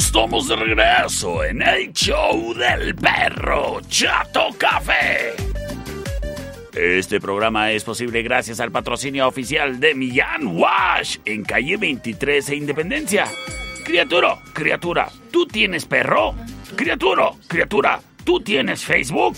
Estamos 0.00 0.48
de 0.48 0.56
regreso 0.56 1.44
en 1.44 1.60
el 1.60 1.92
show 1.92 2.54
del 2.54 2.94
perro 2.94 3.82
Chato 3.86 4.48
Café. 4.56 5.34
Este 6.72 7.20
programa 7.20 7.70
es 7.70 7.84
posible 7.84 8.22
gracias 8.22 8.60
al 8.60 8.72
patrocinio 8.72 9.28
oficial 9.28 9.78
de 9.78 9.94
Millán 9.94 10.56
Wash 10.56 11.18
en 11.26 11.44
calle 11.44 11.76
23 11.76 12.48
e 12.48 12.56
Independencia. 12.56 13.26
Criatura, 13.84 14.38
criatura, 14.54 15.10
¿tú 15.30 15.46
tienes 15.46 15.84
perro? 15.84 16.34
Criatura, 16.76 17.32
criatura, 17.46 18.00
¿tú 18.24 18.40
tienes 18.40 18.82
Facebook? 18.82 19.36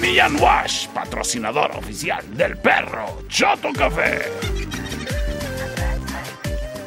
Millán 0.00 0.40
Wash, 0.40 0.88
patrocinador 0.88 1.72
oficial 1.72 2.24
del 2.34 2.56
Perro 2.56 3.24
Chato 3.28 3.74
Café. 3.74 4.69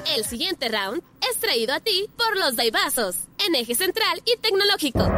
El 0.06 0.26
siguiente 0.26 0.68
round 0.70 1.02
es 1.30 1.40
traído 1.40 1.74
a 1.74 1.80
ti 1.80 2.10
por 2.18 2.38
los 2.38 2.56
Daibazos, 2.56 3.16
en 3.48 3.56
eje 3.56 3.74
central 3.74 4.22
y 4.26 4.38
tecnológico. 4.38 5.10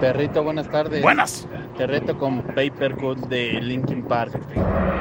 Perrito, 0.00 0.42
buenas 0.42 0.70
tardes. 0.70 1.02
Buenas. 1.02 1.46
Te 1.76 1.86
reto 1.86 2.16
con 2.18 2.42
Papercut 2.42 3.18
de 3.28 3.60
Linkin 3.60 4.04
Park. 4.04 4.40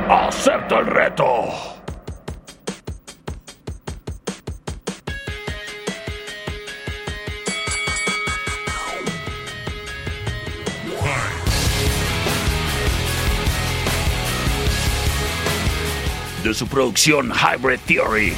¡Acepto 0.09 0.79
el 0.79 0.87
reto! 0.87 1.82
Su 16.53 16.67
producción 16.67 17.31
Hybrid 17.31 17.79
Theory, 17.87 18.33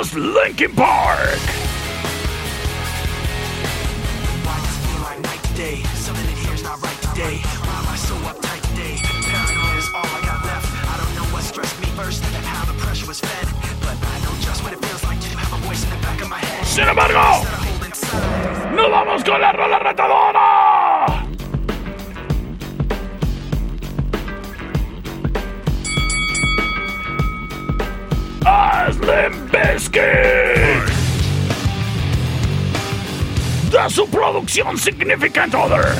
es 0.00 0.14
Linkin 0.14 0.74
Park. 0.74 1.38
Sin 16.64 16.88
embargo, 16.88 17.20
nos 18.74 18.90
vamos 18.90 19.24
con 19.24 19.40
la 19.42 19.52
rola 19.52 19.78
retadora. 19.78 20.51
Biscuit. 29.72 30.02
De 33.70 33.90
su 33.90 34.06
producción 34.08 34.76
Significant 34.76 35.54
Other. 35.54 35.96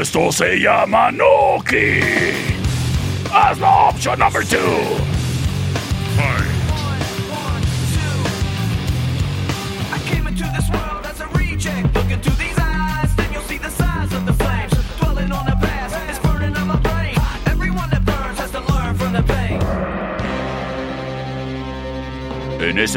Esto 0.00 0.30
se 0.30 0.60
llama 0.60 1.10
Noki. 1.10 2.00
As 3.32 3.58
la 3.58 3.88
option 3.88 4.18
number 4.18 4.42
two. 4.42 5.07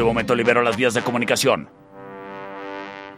Ese 0.02 0.08
momento 0.08 0.34
libero 0.34 0.64
las 0.64 0.78
vías 0.78 0.96
de 0.96 1.04
comunicación. 1.04 1.70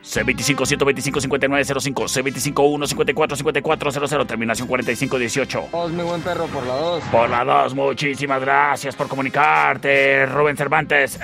C25-125-5905, 0.03 2.53
C25-154-5400, 2.53 4.27
terminación 4.27 4.67
4518. 4.67 5.69
Dos, 5.71 5.91
mi 5.93 6.03
buen 6.03 6.21
perro, 6.21 6.47
por 6.47 6.67
la 6.67 6.75
dos. 6.75 7.01
Por 7.05 7.29
la 7.29 7.45
2, 7.45 7.75
muchísimas 7.75 8.41
gracias 8.41 8.97
por 8.97 9.07
comunicarte, 9.07 10.25
Rubén 10.25 10.57
Cervantes. 10.57 11.17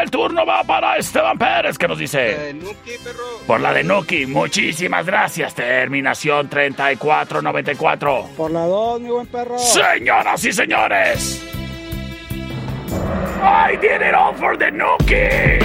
El 0.00 0.10
turno 0.10 0.46
va 0.46 0.64
para 0.64 0.96
Esteban 0.96 1.36
Pérez, 1.36 1.76
que 1.76 1.88
nos 1.88 1.98
dice. 1.98 2.56
Por 3.46 3.60
la 3.60 3.74
de 3.74 3.84
Nuki, 3.84 4.24
muchísimas 4.24 5.04
gracias, 5.04 5.54
terminación 5.54 6.48
3494. 6.48 8.28
Por 8.34 8.50
la 8.50 8.64
dos, 8.64 8.98
mi 8.98 9.10
buen 9.10 9.26
perro. 9.26 9.58
Señoras 9.58 10.42
y 10.42 10.54
señores, 10.54 11.44
I 13.44 13.74
did 13.74 14.02
it 14.02 14.14
all 14.14 14.32
for 14.34 14.56
the 14.56 14.70
Nuki. 14.70 15.58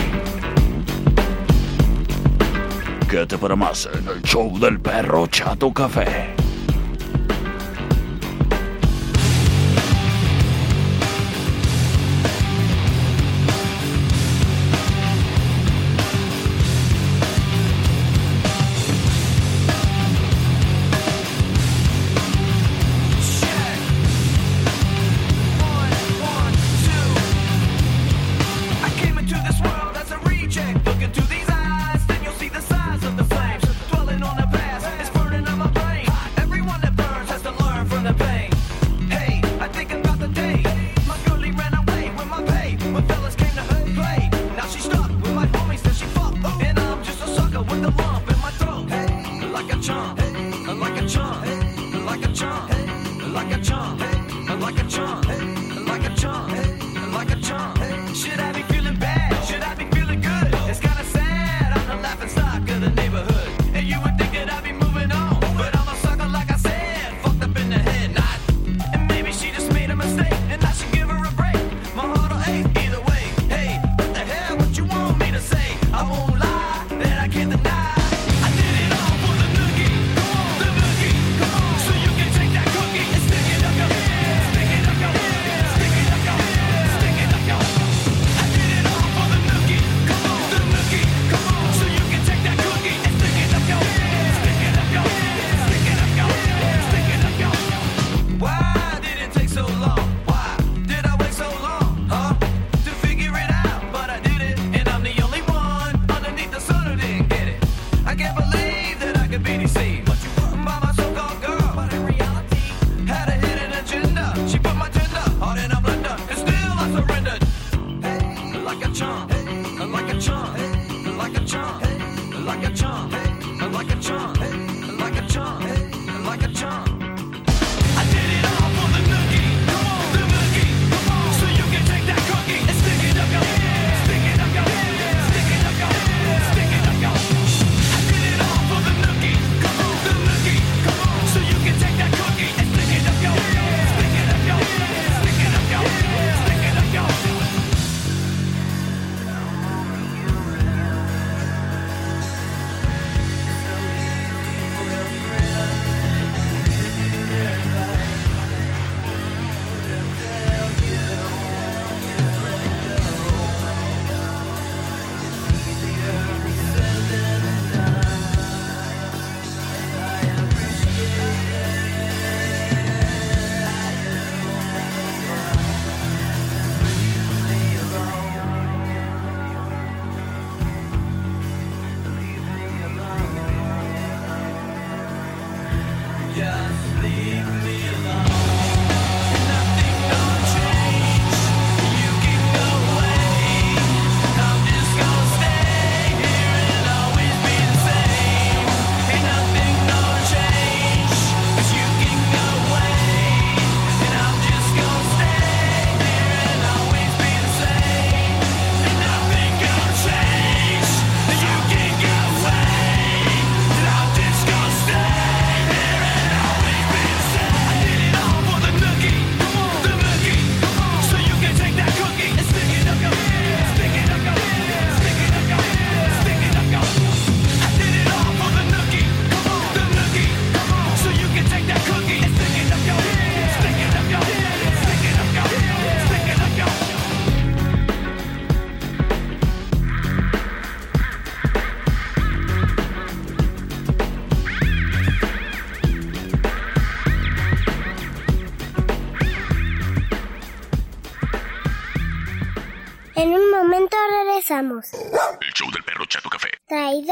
Quédate 3.07 3.37
para 3.37 3.55
más 3.55 3.87
en 3.93 4.07
el 4.07 4.21
show 4.23 4.57
del 4.59 4.79
perro 4.79 5.27
Chato 5.27 5.71
Café. 5.71 6.46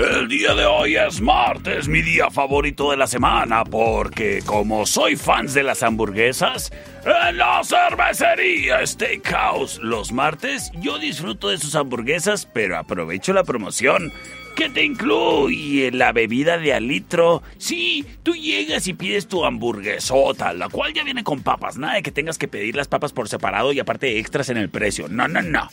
El 0.00 0.28
día 0.28 0.54
de 0.54 0.64
hoy 0.64 0.96
es 0.96 1.20
martes, 1.20 1.86
mi 1.86 2.00
día 2.00 2.30
favorito 2.30 2.90
de 2.90 2.96
la 2.96 3.06
semana, 3.06 3.64
porque 3.64 4.40
como 4.46 4.86
soy 4.86 5.14
fan 5.14 5.46
de 5.46 5.62
las 5.62 5.82
hamburguesas, 5.82 6.72
en 7.04 7.36
la 7.36 7.60
cervecería 7.62 8.86
Steakhouse 8.86 9.78
los 9.82 10.10
martes 10.10 10.72
yo 10.80 10.98
disfruto 10.98 11.50
de 11.50 11.58
sus 11.58 11.74
hamburguesas, 11.74 12.46
pero 12.46 12.78
aprovecho 12.78 13.34
la 13.34 13.44
promoción 13.44 14.10
que 14.56 14.70
te 14.70 14.84
incluye 14.84 15.90
la 15.90 16.12
bebida 16.12 16.56
de 16.56 16.72
al 16.72 16.88
litro. 16.88 17.42
Sí, 17.58 18.06
tú 18.22 18.34
llegas 18.34 18.86
y 18.86 18.94
pides 18.94 19.28
tu 19.28 19.44
hamburguesota, 19.44 20.54
la 20.54 20.70
cual 20.70 20.94
ya 20.94 21.04
viene 21.04 21.24
con 21.24 21.42
papas. 21.42 21.76
Nada 21.76 21.94
de 21.96 22.02
que 22.02 22.10
tengas 22.10 22.38
que 22.38 22.48
pedir 22.48 22.74
las 22.74 22.88
papas 22.88 23.12
por 23.12 23.28
separado 23.28 23.70
y 23.72 23.80
aparte 23.80 24.18
extras 24.18 24.48
en 24.48 24.56
el 24.56 24.70
precio. 24.70 25.08
No, 25.10 25.28
no, 25.28 25.42
no 25.42 25.68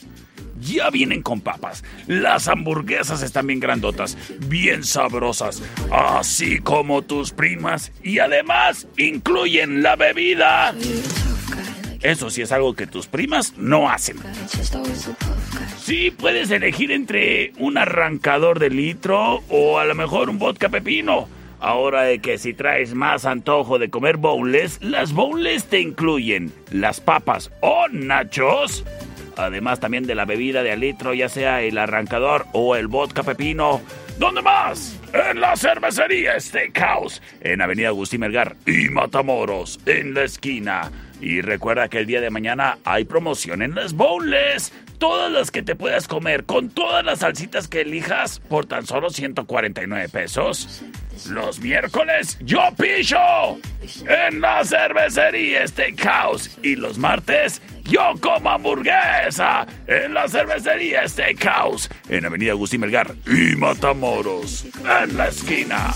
ya 0.74 0.90
vienen 0.90 1.22
con 1.22 1.40
papas. 1.40 1.84
Las 2.06 2.48
hamburguesas 2.48 3.22
están 3.22 3.46
bien 3.46 3.60
grandotas, 3.60 4.16
bien 4.46 4.84
sabrosas, 4.84 5.62
así 5.90 6.58
como 6.58 7.02
tus 7.02 7.32
primas. 7.32 7.92
Y 8.02 8.18
además 8.18 8.86
incluyen 8.96 9.82
la 9.82 9.96
bebida. 9.96 10.74
Eso 12.00 12.30
sí 12.30 12.42
es 12.42 12.52
algo 12.52 12.74
que 12.74 12.86
tus 12.86 13.08
primas 13.08 13.54
no 13.56 13.90
hacen. 13.90 14.18
Sí, 15.78 16.12
puedes 16.12 16.50
elegir 16.50 16.92
entre 16.92 17.52
un 17.58 17.76
arrancador 17.76 18.60
de 18.60 18.70
litro 18.70 19.42
o 19.48 19.78
a 19.78 19.84
lo 19.84 19.94
mejor 19.94 20.30
un 20.30 20.38
vodka 20.38 20.68
pepino. 20.68 21.28
Ahora 21.60 22.02
de 22.02 22.20
que 22.20 22.38
si 22.38 22.54
traes 22.54 22.94
más 22.94 23.24
antojo 23.24 23.80
de 23.80 23.90
comer 23.90 24.16
bowls, 24.16 24.78
las 24.80 25.12
bowls 25.12 25.64
te 25.64 25.80
incluyen 25.80 26.52
las 26.70 27.00
papas 27.00 27.50
o 27.60 27.88
nachos. 27.88 28.84
Además 29.38 29.78
también 29.78 30.04
de 30.04 30.16
la 30.16 30.24
bebida 30.24 30.64
de 30.64 30.72
al 30.72 30.80
litro, 30.80 31.14
ya 31.14 31.28
sea 31.28 31.62
el 31.62 31.78
arrancador 31.78 32.46
o 32.52 32.74
el 32.74 32.88
vodka 32.88 33.22
pepino. 33.22 33.80
¿Dónde 34.18 34.42
más? 34.42 34.98
En 35.12 35.40
la 35.40 35.56
cervecería 35.56 36.38
Steakhouse, 36.40 37.22
en 37.40 37.62
Avenida 37.62 37.88
Agustín 37.88 38.20
Melgar 38.20 38.56
y 38.66 38.88
Matamoros, 38.88 39.78
en 39.86 40.12
la 40.14 40.24
esquina. 40.24 40.90
Y 41.20 41.40
recuerda 41.40 41.88
que 41.88 41.98
el 41.98 42.06
día 42.06 42.20
de 42.20 42.30
mañana 42.30 42.78
hay 42.84 43.04
promoción 43.04 43.62
en 43.62 43.76
las 43.76 43.92
bowls. 43.92 44.72
Todas 44.98 45.30
las 45.30 45.52
que 45.52 45.62
te 45.62 45.76
puedas 45.76 46.08
comer 46.08 46.44
con 46.44 46.70
todas 46.70 47.04
las 47.04 47.20
salsitas 47.20 47.68
que 47.68 47.82
elijas 47.82 48.40
por 48.40 48.66
tan 48.66 48.84
solo 48.84 49.10
149 49.10 50.08
pesos. 50.08 50.82
Los 51.30 51.60
miércoles 51.60 52.36
yo 52.40 52.60
pillo 52.76 53.58
en 54.08 54.40
la 54.40 54.64
cervecería 54.64 55.66
Steakhouse. 55.66 56.58
Y 56.62 56.74
los 56.74 56.98
martes 56.98 57.62
yo 57.88 58.14
como 58.20 58.50
hamburguesa 58.50 59.66
en 59.86 60.12
la 60.14 60.28
cervecería 60.28 61.08
Steakhouse. 61.08 61.88
En 62.08 62.26
Avenida 62.26 62.52
Agustín 62.52 62.80
Melgar 62.80 63.14
y 63.26 63.56
Matamoros. 63.56 64.64
En 64.64 65.16
la 65.16 65.26
esquina. 65.28 65.92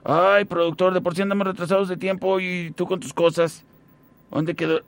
Ay, 0.03 0.43
productor, 0.43 0.93
de 0.93 0.99
por 0.99 1.15
sí 1.15 1.21
andamos 1.21 1.47
retrasados 1.47 1.87
de 1.87 1.95
tiempo 1.95 2.41
y 2.41 2.73
tú 2.75 2.85
con 2.85 2.99
tus 2.99 3.13
cosas. 3.13 3.63
¿Dónde 4.33 4.55
quedó? 4.55 4.81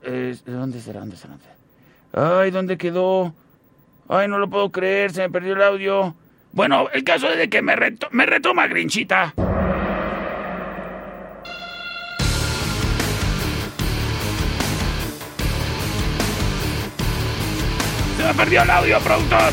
¿Dónde 0.44 0.80
será? 0.80 0.98
¿Dónde 1.00 1.16
será? 1.16 1.36
Ay, 2.12 2.50
¿dónde 2.50 2.76
quedó? 2.76 3.32
Ay, 4.08 4.26
no 4.26 4.38
lo 4.38 4.50
puedo 4.50 4.72
creer, 4.72 5.12
se 5.12 5.22
me 5.22 5.30
perdió 5.30 5.52
el 5.52 5.62
audio. 5.62 6.16
Bueno, 6.50 6.88
el 6.92 7.04
caso 7.04 7.30
es 7.30 7.38
de 7.38 7.48
que 7.48 7.62
me 7.62 7.76
retoma 7.76 8.66
Grinchita. 8.66 9.34
Se 18.16 18.24
me 18.24 18.34
perdió 18.34 18.62
el 18.62 18.70
audio, 18.70 18.98
productor. 18.98 19.52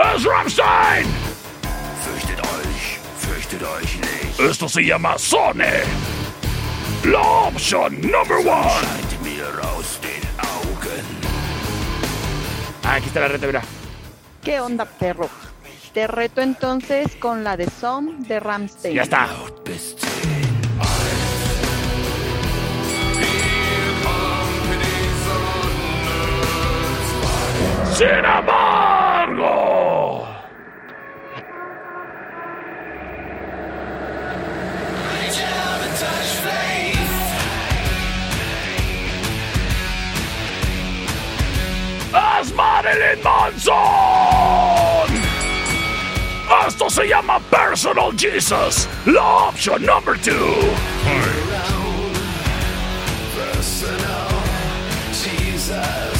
¡Es 0.00 0.24
Rammstein! 0.24 1.06
Fürchtet 2.00 2.40
euch, 2.40 2.98
fürchtet 3.18 3.62
euch 3.62 4.00
nicht. 4.00 4.40
Esto 4.40 4.66
se 4.66 4.82
llama 4.82 5.18
Sone. 5.18 5.82
La 7.04 7.20
opción 7.20 8.00
number 8.00 8.38
one. 8.38 8.70
Scheint 8.80 9.22
mir 9.22 9.44
aus 9.62 10.00
den 10.00 10.22
Augen. 10.38 11.04
Ah, 12.82 12.94
aquí 12.94 13.08
está 13.08 13.20
la 13.20 13.28
reta, 13.28 13.46
mira. 13.46 13.62
¿Qué 14.42 14.58
onda, 14.60 14.86
perro? 14.86 15.28
Te 15.92 16.06
reto 16.06 16.40
entonces 16.40 17.14
con 17.16 17.44
la 17.44 17.58
de 17.58 17.68
Som 17.68 18.22
de 18.22 18.40
Ramstein. 18.40 18.94
Ya 18.94 19.02
está. 19.02 19.28
Sin 27.92 28.08
embargo. 28.08 29.79
Marilyn 42.90 43.22
Manson! 43.22 43.76
Esto 46.66 46.90
se 46.90 47.06
llama 47.06 47.38
Personal 47.48 48.12
Jesus, 48.16 48.88
la 49.06 49.48
opción 49.48 49.84
number 49.86 50.16
two. 50.16 50.56
Personal 53.36 54.28
Jesus. 55.12 56.18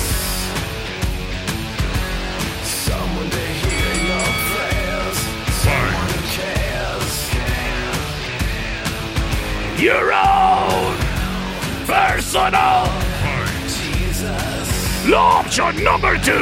Someone 2.63 3.31
to 3.31 3.39
hear 3.39 3.95
your 4.07 4.31
prayers. 4.53 5.19
Someone 5.59 6.09
who 6.15 6.23
cares. 6.37 7.31
Your 9.81 10.13
own 10.13 10.97
personal 11.87 12.85
Jesus. 12.87 13.10
La 15.11 15.41
opción 15.41 15.83
number 15.83 16.21
two. 16.23 16.33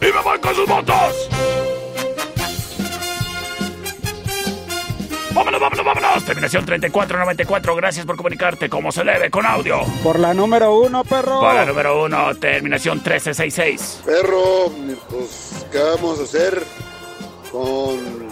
Y 0.00 0.12
me 0.12 0.22
voy 0.22 0.38
con 0.40 0.54
sus 0.54 0.66
votos. 0.68 1.28
Vámonos, 5.32 5.60
vámonos, 5.60 5.86
vámonos. 5.86 6.24
Terminación 6.24 6.64
3494. 6.64 7.76
Gracias 7.76 8.06
por 8.06 8.16
comunicarte 8.16 8.68
como 8.68 8.90
se 8.90 9.04
debe 9.04 9.30
con 9.30 9.46
audio. 9.46 9.80
Por 10.02 10.18
la 10.18 10.34
número 10.34 10.76
uno, 10.76 11.04
perro. 11.04 11.40
Para 11.40 11.64
número 11.64 12.02
uno, 12.02 12.34
terminación 12.34 12.96
1366. 12.98 14.02
Perro, 14.04 14.72
pues, 15.08 15.66
¿qué 15.70 15.78
vamos 15.78 16.18
a 16.18 16.22
hacer 16.24 16.64
con 17.52 18.29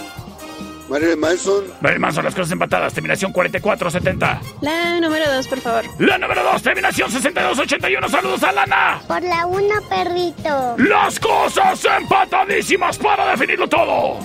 Marilyn 0.89 1.21
Manson? 1.21 1.65
Marilyn 1.81 2.01
Manson, 2.01 2.25
las 2.25 2.35
cosas 2.35 2.53
empatadas. 2.53 2.95
Terminación 2.95 3.33
4470. 3.33 4.41
La 4.63 5.01
número 5.01 5.31
dos, 5.33 5.47
por 5.47 5.61
favor. 5.61 5.85
La 5.99 6.17
número 6.19 6.43
2, 6.45 6.63
terminación 6.63 7.11
6281. 7.11 8.09
Saludos 8.09 8.43
a 8.43 8.53
Lana. 8.53 9.01
Por 9.07 9.23
la 9.23 9.47
uno, 9.47 9.75
perrito. 9.89 10.77
Las 10.79 11.21
cosas 11.21 11.85
empatadísimas 11.85 12.97
para 12.99 13.31
definirlo 13.33 13.69
todo. 13.69 14.19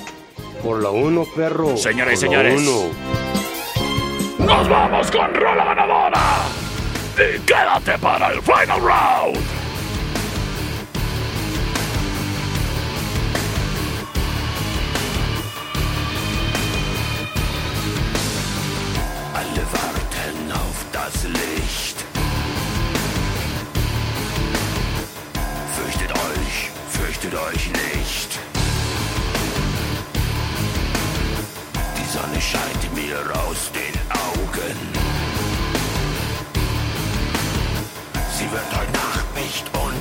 Por 0.63 0.81
la 0.81 0.89
uno, 0.89 1.25
perro. 1.35 1.75
Señoras 1.75 2.23
y 2.23 2.27
Por 2.27 2.35
la 2.37 2.43
señores. 2.49 2.67
uno. 2.67 4.45
Nos 4.45 4.69
vamos 4.69 5.11
con 5.11 5.33
rola 5.33 5.65
ganadora. 5.65 6.21
Y 7.17 7.39
quédate 7.41 7.97
para 7.99 8.29
el 8.31 8.41
final 8.41 8.79
round. 8.79 9.37
Fürchtet 27.33 27.39
euch 27.39 27.67
nicht. 27.67 28.39
Die 31.97 32.11
Sonne 32.11 32.41
scheint 32.41 32.93
mir 32.93 33.17
aus 33.47 33.71
den 33.71 33.95
Augen. 34.11 34.77
Sie 38.37 38.51
wird 38.51 38.77
heute 38.77 38.91
Nacht 38.91 39.35
nicht 39.35 39.65
untergehen. 39.73 39.92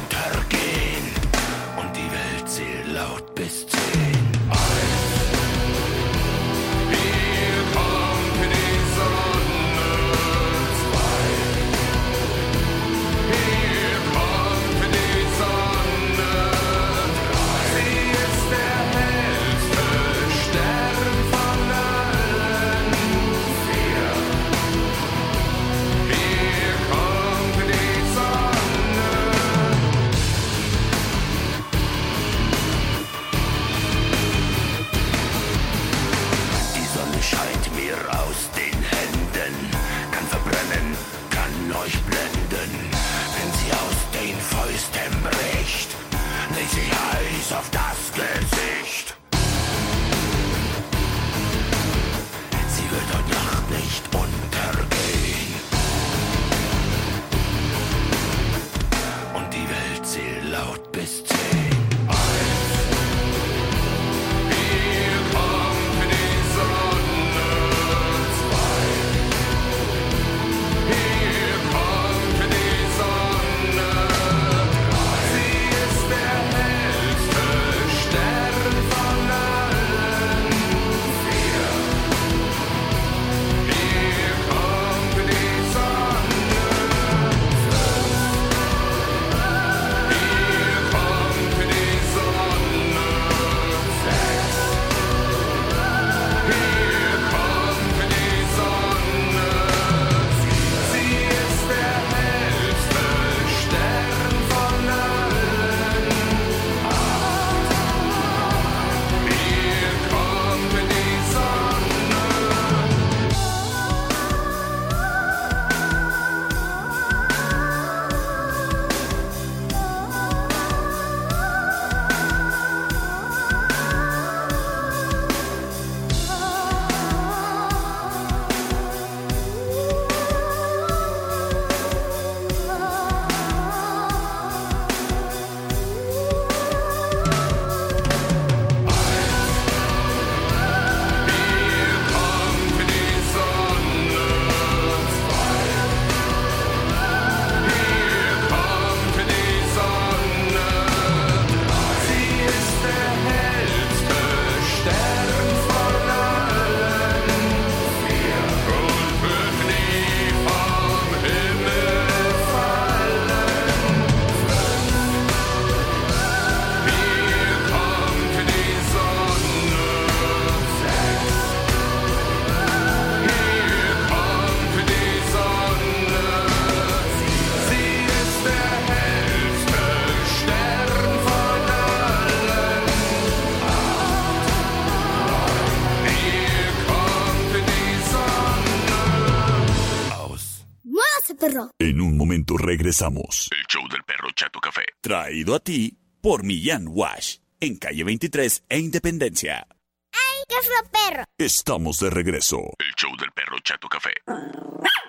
Regresamos. 192.92 193.48
El 193.50 193.64
show 193.68 193.88
del 193.88 194.02
perro 194.04 194.28
Chato 194.34 194.60
Café. 194.60 194.84
Traído 195.00 195.54
a 195.54 195.60
ti 195.60 195.96
por 196.20 196.44
Millán 196.44 196.86
Wash. 196.88 197.38
En 197.60 197.76
calle 197.76 198.04
23 198.04 198.64
e 198.68 198.78
Independencia. 198.78 199.66
¡Ay, 200.12 200.44
qué 200.48 200.56
fue 200.62 200.90
perro! 200.90 201.24
Estamos 201.38 201.98
de 202.00 202.10
regreso. 202.10 202.58
El 202.78 202.92
show 202.96 203.16
del 203.18 203.30
perro 203.32 203.58
Chato 203.60 203.88
Café. 203.88 204.12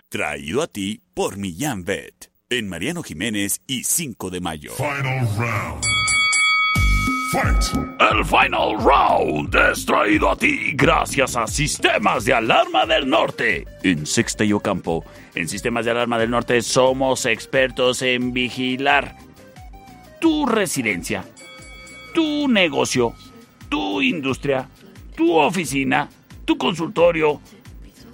Traído 0.08 0.62
a 0.62 0.68
ti 0.68 1.02
por 1.14 1.38
Millán 1.38 1.84
Vet. 1.84 2.32
En 2.50 2.70
Mariano 2.70 3.04
Jiménez 3.04 3.62
y 3.68 3.84
5 3.84 4.30
de 4.30 4.40
mayo. 4.40 4.74
Final 4.76 5.28
round. 5.38 5.84
El 7.34 8.24
Final 8.26 8.78
Round 8.78 9.56
es 9.72 9.88
traído 9.88 10.30
a 10.30 10.36
ti 10.36 10.74
gracias 10.76 11.36
a 11.36 11.48
Sistemas 11.48 12.26
de 12.26 12.34
Alarma 12.36 12.86
del 12.86 13.10
Norte. 13.10 13.66
En 13.82 14.06
Sexta 14.06 14.44
y 14.44 14.54
Ocampo, 14.54 15.04
en 15.34 15.50
Sistemas 15.50 15.86
de 15.86 15.92
Alarma 15.92 16.20
del 16.20 16.30
Norte 16.30 16.62
somos 16.62 17.26
expertos 17.26 18.04
en 18.04 18.34
vigilar 18.34 19.16
tu 20.22 20.46
residencia, 20.46 21.26
tu 22.14 22.48
negocio, 22.48 23.16
tu 23.68 24.00
industria, 24.04 24.70
tu 25.16 25.36
oficina, 25.36 26.10
tu 26.46 26.56
consultorio, 26.60 27.42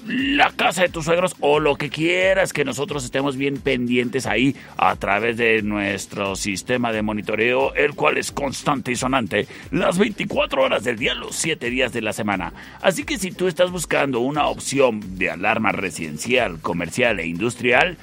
la 0.08 0.52
casa 0.52 0.82
de 0.84 0.90
tus 0.90 1.06
suegros 1.06 1.36
o 1.40 1.60
lo 1.60 1.76
que 1.76 1.90
quieras 1.90 2.54
que 2.54 2.66
nosotros 2.66 3.04
estemos 3.04 3.38
bien 3.38 3.58
pendientes 3.58 4.26
ahí 4.26 4.56
a 4.78 4.96
través 4.96 5.38
de 5.38 5.62
nuestro 5.62 6.36
sistema 6.36 6.92
de 6.92 7.02
monitoreo, 7.02 7.74
el 7.76 7.94
cual 7.94 8.18
es 8.18 8.32
constante 8.32 8.92
y 8.92 8.96
sonante 8.96 9.48
las 9.72 9.98
24 9.98 10.64
horas 10.64 10.84
del 10.84 10.98
día, 10.98 11.14
los 11.14 11.36
7 11.36 11.70
días 11.70 11.94
de 11.94 12.02
la 12.02 12.14
semana. 12.14 12.54
Así 12.82 13.04
que 13.04 13.18
si 13.18 13.32
tú 13.32 13.48
estás 13.48 13.72
buscando 13.72 14.20
una 14.20 14.48
opción 14.48 15.18
de 15.18 15.30
alarma 15.30 15.72
residencial, 15.72 16.60
comercial 16.62 17.20
e 17.20 17.28
industrial, 17.28 17.98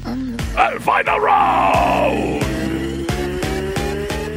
el 0.06 0.80
Final 0.80 1.20
Round. 1.20 2.38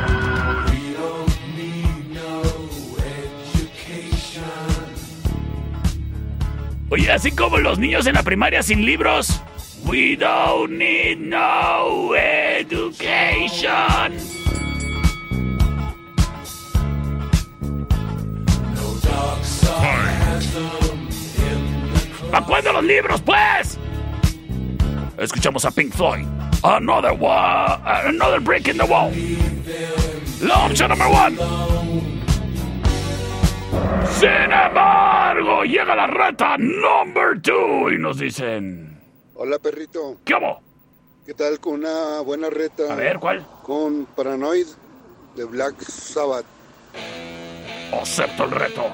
Oye, 6.89 7.11
así 7.11 7.31
como 7.31 7.57
los 7.57 7.77
niños 7.77 8.07
en 8.07 8.13
la 8.13 8.23
primaria 8.23 8.63
sin 8.63 8.85
libros. 8.85 9.41
We 9.85 10.15
don't 10.15 10.71
need 10.71 11.17
no 11.17 12.15
education. 12.15 14.13
¿Para 22.31 22.45
cuándo 22.45 22.73
los 22.73 22.83
libros, 22.83 23.21
pues? 23.21 23.77
Escuchamos 25.17 25.65
a 25.65 25.71
Pink 25.71 25.93
Floyd. 25.93 26.25
Another 26.67 27.13
one, 27.13 27.79
another 27.85 28.39
brick 28.39 28.67
in 28.67 28.77
the 28.77 28.85
wall. 28.85 29.11
La 30.41 30.65
opción 30.65 30.89
number 30.89 31.07
one. 31.07 31.37
Sin 34.07 34.51
embargo, 34.51 35.63
llega 35.63 35.95
la 35.95 36.07
reta 36.07 36.57
number 36.57 37.39
two 37.39 37.91
y 37.91 37.99
nos 37.99 38.17
dicen. 38.17 38.99
Hola, 39.35 39.59
perrito. 39.59 40.17
¿Qué 40.25 40.33
hago? 40.33 40.59
¿Qué 41.23 41.35
tal 41.35 41.59
con 41.59 41.75
una 41.75 42.21
buena 42.21 42.49
reta? 42.49 42.91
A 42.91 42.95
ver, 42.95 43.19
¿cuál? 43.19 43.45
Con 43.61 44.07
Paranoid 44.07 44.65
de 45.35 45.43
Black 45.43 45.79
Sabbath. 45.83 46.45
Acepto 47.93 48.45
el 48.45 48.51
reto. 48.51 48.91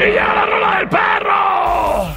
¡Y 0.00 0.02
llega 0.02 0.34
la 0.34 0.46
rola 0.46 0.78
del 0.78 0.88
perro! 0.88 2.14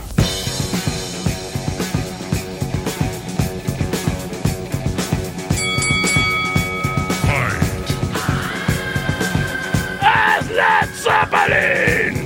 ¡Es 9.99 10.49
Led 10.49 10.89
Zeppelin! 10.95 12.25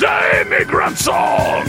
The 0.00 0.42
Immigrant 0.42 0.96
Song! 0.96 1.64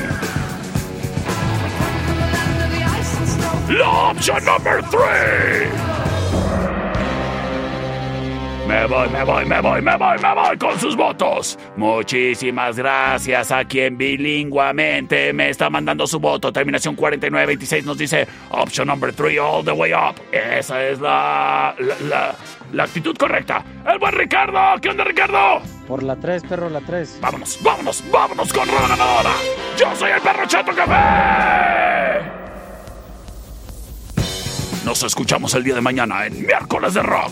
La 3.69 3.89
opción 4.09 4.43
number 4.43 4.81
three! 4.89 5.88
Me 8.69 8.85
voy, 8.85 9.09
me 9.09 9.23
voy, 9.23 9.45
me 9.45 9.61
voy, 9.61 9.81
me 9.81 9.97
voy, 9.97 10.17
me 10.19 10.35
voy 10.35 10.57
con 10.59 10.79
sus 10.79 10.95
votos. 10.95 11.57
Muchísimas 11.75 12.77
gracias 12.77 13.51
a 13.51 13.65
quien 13.65 13.97
bilingüamente 13.97 15.33
me 15.33 15.49
está 15.49 15.71
mandando 15.71 16.05
su 16.05 16.19
voto. 16.19 16.53
Terminación 16.53 16.95
4926 16.95 17.83
nos 17.83 17.97
dice 17.97 18.27
option 18.51 18.87
number 18.87 19.11
3 19.11 19.39
all 19.39 19.65
the 19.65 19.71
way 19.71 19.91
up. 19.91 20.21
Esa 20.31 20.85
es 20.85 20.99
la, 20.99 21.73
la, 21.79 21.95
la, 22.07 22.35
la 22.71 22.83
actitud 22.83 23.17
correcta. 23.17 23.65
El 23.91 23.97
buen 23.97 24.13
Ricardo. 24.13 24.79
¿Qué 24.79 24.89
onda, 24.89 25.03
Ricardo? 25.03 25.63
Por 25.87 26.03
la 26.03 26.15
3, 26.15 26.43
perro, 26.43 26.69
la 26.69 26.81
3. 26.81 27.17
Vámonos, 27.21 27.57
vámonos, 27.63 28.03
vámonos 28.11 28.53
con 28.53 28.67
Rola 28.67 28.87
Ganadora. 28.87 29.31
Yo 29.79 29.95
soy 29.95 30.11
el 30.11 30.21
perro 30.21 30.45
Chato 30.45 30.75
Café. 30.75 32.21
Nos 34.85 35.01
escuchamos 35.01 35.55
el 35.55 35.63
día 35.63 35.73
de 35.73 35.81
mañana 35.81 36.27
en 36.27 36.39
Miércoles 36.45 36.93
de 36.93 37.01
Rock. 37.01 37.31